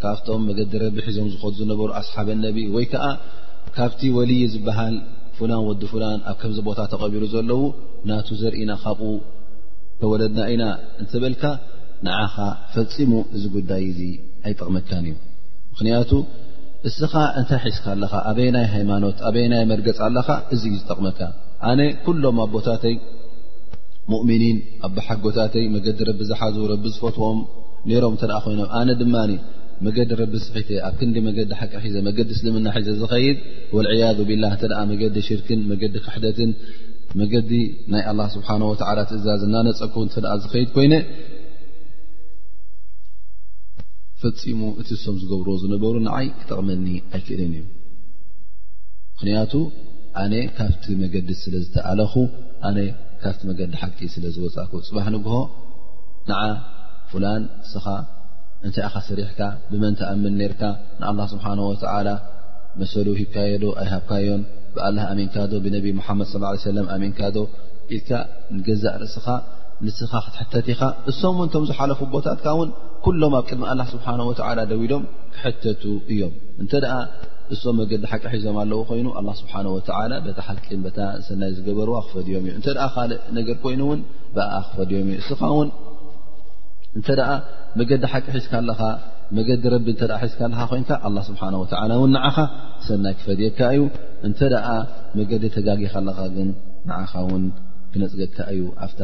ካብቶም 0.02 0.42
መገዲ 0.48 0.72
ረቢ 0.84 0.96
ሒዞም 1.06 1.28
ዝኾዱ 1.34 1.52
ዝነበሩ 1.62 1.88
ኣስሓብ 2.00 2.28
ኣነቢ 2.36 2.56
ወይከዓ 2.76 3.02
ካብቲ 3.76 4.00
ወልይ 4.16 4.40
ዝበሃል 4.52 4.94
ፉላን 5.38 5.62
ወዲ 5.68 5.82
ፉላን 5.92 6.18
ኣብ 6.30 6.36
ከምዚ 6.42 6.58
ቦታ 6.68 6.78
ተቐቢሉ 6.92 7.24
ዘለዉ 7.34 7.60
ናቱ 8.08 8.28
ዘርኢና 8.40 8.72
ካብኡ 8.84 9.10
ተወለድና 10.00 10.40
ኢና 10.52 10.64
እንትበልካ 11.02 11.42
ንዓኻ 12.06 12.34
ፈፂሙ 12.74 13.12
እዚ 13.36 13.42
ጉዳይ 13.56 13.82
እዙ 13.90 14.00
ኣይጠቕመካን 14.46 15.04
እዩ 15.10 15.14
ምክንያቱ 15.72 16.10
እስኻ 16.88 17.12
እንታይ 17.38 17.60
ሒስካ 17.66 17.86
ኣለካ 17.94 18.14
ኣበይ 18.30 18.48
ናይ 18.56 18.66
ሃይማኖት 18.74 19.16
ኣበይናይ 19.28 19.64
መርገፂ 19.72 19.98
ኣለካ 20.08 20.28
እዚ 20.54 20.62
እዩ 20.70 20.76
ዝጠቕመካ 20.80 21.20
ኣነ 21.70 21.80
ኩሎም 22.04 22.36
ኣ 22.44 22.46
ቦታተይ 22.54 22.96
ሙእሚኒን 24.12 24.58
ኣብሓጎታተይ 24.86 25.66
መገዲ 25.74 25.98
ረቢ 26.08 26.20
ዝሓዙ 26.30 26.56
ረቢ 26.72 26.84
ዝፈትዎም 26.94 27.40
ኔይሮም 27.90 28.14
እንተ 28.16 28.24
ደኣ 28.30 28.38
ኮይኖም 28.46 28.70
ኣነ 28.78 28.88
ድማኒ 29.02 29.32
መገዲ 29.86 30.10
ረቢ 30.20 30.34
ስሒት 30.46 30.68
ኣብ 30.86 30.94
ክንዲ 31.00 31.16
መገዲ 31.26 31.50
ሓቂ 31.60 31.72
ሒዘ 31.84 31.96
መገዲ 32.08 32.28
እስልምና 32.36 32.66
ሒዘ 32.76 32.88
ዝኸይድ 33.00 33.38
ወልዕያዙ 33.76 34.18
ብላህ 34.30 34.52
እንተ 34.56 34.64
መገዲ 34.90 35.16
ሽርክን 35.28 35.60
መገዲ 35.70 35.94
ክሕደትን 36.06 36.50
መገዲ 37.20 37.50
ናይ 37.92 38.02
ኣላ 38.10 38.20
ስብሓን 38.34 38.62
ወዓላ 38.70 38.98
ትእዛዝ 39.10 39.40
እናነፀኩ 39.48 39.94
እንተ 40.06 40.14
ዝኸይድ 40.42 40.68
ኮይነ 40.76 40.94
ፈፂሙ 44.22 44.60
እቲ 44.80 44.88
እሶም 44.98 45.16
ዝገብርዎ 45.22 45.54
ዝነበሩ 45.62 45.94
ንዓይ 46.06 46.26
ክጠቕመኒ 46.40 46.86
ኣይክእልን 47.14 47.52
እዩ 47.60 47.64
ምኽንያቱ 49.14 49.52
ኣነ 50.22 50.34
ካብቲ 50.58 50.84
መገዲ 51.02 51.30
ስለዝተኣለኹ 51.42 52.12
ኣነ 52.68 52.78
ካብቲ 53.24 53.40
መገዲ 53.50 53.72
ሓቂ 53.82 53.98
ስለ 54.14 54.24
ዝወፃእኩ 54.36 54.72
ፅባህ 54.88 55.08
ንግሆ 55.16 55.36
ንዓ 56.30 56.40
ፉላን 57.10 57.42
ስኻ 57.72 57.86
እንታይ 58.66 58.82
ኢኻ 58.88 58.96
ሰሪሕካ 59.08 59.40
ብመን 59.70 59.94
ተኣምን 60.00 60.40
ርካ 60.52 60.62
ንኣላ 61.00 61.20
ስብሓ 61.34 61.46
ወ 61.70 61.74
መሰሉ 62.80 63.06
ሂብካዮዶ 63.20 63.64
ኣይሃብካዮን 63.82 64.42
ብኣላ 64.74 64.98
ኣሚንካዶ 65.12 65.52
ብነቢ 65.64 65.86
ሓመድ 66.06 66.28
ى 66.74 66.84
ኣሚንካዶ 66.96 67.36
ኢት 67.96 68.08
ንገዛእ 68.56 68.96
ርእስኻ 69.02 69.26
ንስኻ 69.84 70.12
ክትሕተት 70.26 70.66
ኢኻ 70.74 70.82
እሶምእን 71.10 71.48
እቶም 71.50 71.64
ዝሓለፉ 71.70 72.00
ቦታትካ 72.14 72.46
ውን 72.58 72.70
ኩሎም 73.04 73.34
ኣብ 73.38 73.44
ቅድሚ 73.50 73.64
ላ 73.80 73.84
ስብሓ 73.94 74.06
ደዊዶም 74.70 75.04
ክሕተቱ 75.34 75.82
እዮም 76.12 76.34
እንተ 76.62 76.72
እሶም 77.54 77.74
መገዲ 77.80 78.02
ሓቂ 78.10 78.22
ሒዞም 78.34 78.56
ኣለው 78.62 78.80
ኮይኑ 78.90 79.06
ስብሓ 79.40 79.54
ታ 79.88 80.36
ሓቂን 80.48 80.84
ሰናይ 81.28 81.50
ዝገበርዎ 81.56 81.94
ክፈድዮምእዩ 82.06 82.52
እተ 82.60 82.68
ካእ 82.94 83.10
ነገር 83.38 83.56
ኮይኑውን 83.64 84.00
ክፈዮምእዩ 84.68 85.18
እንተ 86.98 87.08
ደኣ 87.18 87.30
መገዲ 87.78 88.02
ሓቂ 88.12 88.26
ሒዝካ 88.36 88.52
ኣለኻ 88.62 88.80
መገዲ 89.38 89.62
ረቢ 89.74 89.86
እተ 89.96 90.00
ሒዝካ 90.22 90.40
ኣለካ 90.46 90.60
ኮይንካ 90.70 90.90
ኣላ 91.08 91.16
ስብሓን 91.28 91.54
ወላ 91.62 91.80
እውን 91.98 92.10
ንዓኻ 92.16 92.36
ሰናይ 92.86 93.14
ክፈድየካ 93.18 93.58
እዩ 93.74 93.82
እንተ 94.28 94.38
ደኣ 94.54 94.66
መገዲ 95.18 95.44
ተጋጊካ 95.56 95.94
ኣለኻ 96.00 96.18
ግን 96.36 96.48
ንዓኻ 96.88 97.12
ውን 97.28 97.44
ክነፅገግካ 97.92 98.38
እዩ 98.54 98.62
ኣፍታ 98.86 99.02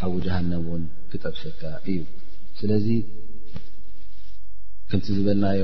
ሓዊ 0.00 0.12
ጃሃነብ 0.26 0.64
ውን 0.72 0.82
ክጠብሰካ 1.10 1.62
እዩ 1.92 1.98
ስለዚ 2.60 2.88
ከምቲ 4.90 5.06
ዝበልናዮ 5.16 5.62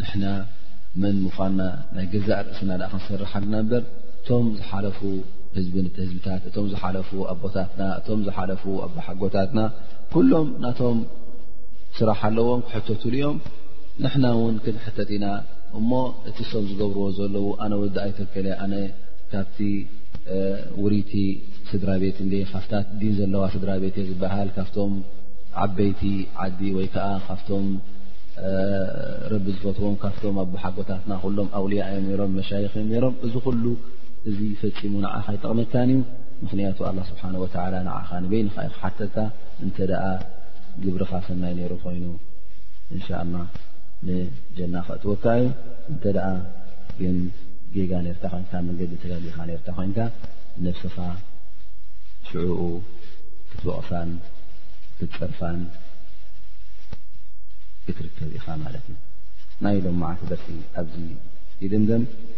ንሕና 0.00 0.24
ምን 1.02 1.14
ምኳንና 1.24 1.60
ናይ 1.94 2.04
ገዛእ 2.12 2.40
ርእስና 2.46 2.70
ኣ 2.86 2.90
ክንሰርሓልና 2.92 3.54
በር 3.70 3.84
እቶም 4.20 4.44
ዝሓለፉ 4.58 5.00
ህዝህዝብታት 5.56 6.42
እቶም 6.48 6.66
ዝሓለፉ 6.72 7.10
ኣቦታትና 7.32 7.82
እቶም 7.98 8.20
ዝሓለፉ 8.26 8.62
ኣ 8.84 8.88
ሓጎታትና 9.06 9.60
ኩሎም 10.14 10.48
ናቶም 10.64 10.98
ስራሕ 11.98 12.20
ኣለዎም 12.30 12.60
ክሕተትሉ 12.68 13.14
ኦም 13.28 13.38
ንሕና 14.04 14.24
እውን 14.36 14.56
ክንሕተት 14.64 15.10
ኢና 15.16 15.26
እሞ 15.78 15.90
እቲ 16.30 16.38
ሶም 16.50 16.64
ዝገብርዎ 16.70 17.04
ዘለዉ 17.18 17.46
ኣነ 17.64 17.72
ወዲ 17.82 17.96
ኣይተክለ 18.04 18.46
ኣነ 18.64 18.74
ካብቲ 19.32 19.58
ውሪቲ 20.82 21.12
ስድራ 21.70 21.90
ቤት 22.04 22.18
ካብታት 22.52 22.86
ዲን 23.00 23.14
ዘለዋ 23.18 23.42
ስድራ 23.54 23.70
ቤትእ 23.82 24.06
ዝበሃል 24.08 24.48
ካብቶም 24.56 24.92
ዓበይቲ 25.64 26.02
ዓዲ 26.44 26.60
ወይከዓ 26.78 27.06
ካብቶም 27.26 27.66
ረቢ 29.32 29.44
ዝፈትዎም 29.56 29.94
ካብቶም 30.04 30.34
ኣ 30.42 30.42
ሓጎታትና 30.64 31.12
ኩሎም 31.24 31.48
ኣውልያ 31.58 31.82
እዮም 31.94 32.08
ሮም 32.20 32.32
መሻይኽ 32.38 32.72
እዮም 32.84 32.90
ሮም 33.04 33.14
እዚ 33.26 33.34
ሉ 33.64 33.68
እዚ 34.30 34.38
ፈፂሙ 34.60 34.92
ንዓኻ 35.02 35.24
ይጠቕመታን 35.34 35.88
እዩ 35.92 35.98
ምኽንያቱ 36.42 36.78
ኣላ 36.88 36.98
ስብሓን 37.10 37.34
ወተዓላ 37.42 37.74
ንዓኻ 37.88 38.08
ንበይኒኻ 38.24 38.56
ዩ 38.66 38.70
ሓተካ 38.78 39.16
እንተ 39.64 39.76
ደኣ 39.90 40.02
ግብርኻ 40.84 41.12
ሰናይ 41.26 41.52
ነይሩ 41.58 41.72
ኮይኑ 41.84 42.06
እንሻ 42.94 43.06
ላ 43.32 43.36
ንጀና 44.06 44.74
ኽ 44.86 44.90
እትወካ 44.98 45.24
ዩ 45.42 45.46
እንተደኣ 45.92 46.26
ግን 47.00 47.16
ጌጋ 47.74 47.92
ነርካ 48.06 48.24
ኮይንካ 48.34 48.52
መንገዲ 48.68 48.92
ተጋልእካ 49.02 49.38
ነርካ 49.50 49.68
ኮይንካ 49.78 49.98
ነፍስኻ 50.66 50.96
ሽዑኡ 52.28 52.60
ክትወቕሳን 53.50 54.10
ክትፀርፋን 54.98 55.60
ክትርከብ 57.86 58.30
ኢኻ 58.38 58.46
ማለት 58.64 58.84
እዩ 58.92 58.96
ናይ 59.64 59.74
ኢሎምማዓት 59.80 60.20
ደርሲ 60.30 60.46
ኣብዚ 60.80 60.94
ይደንገን 61.64 62.02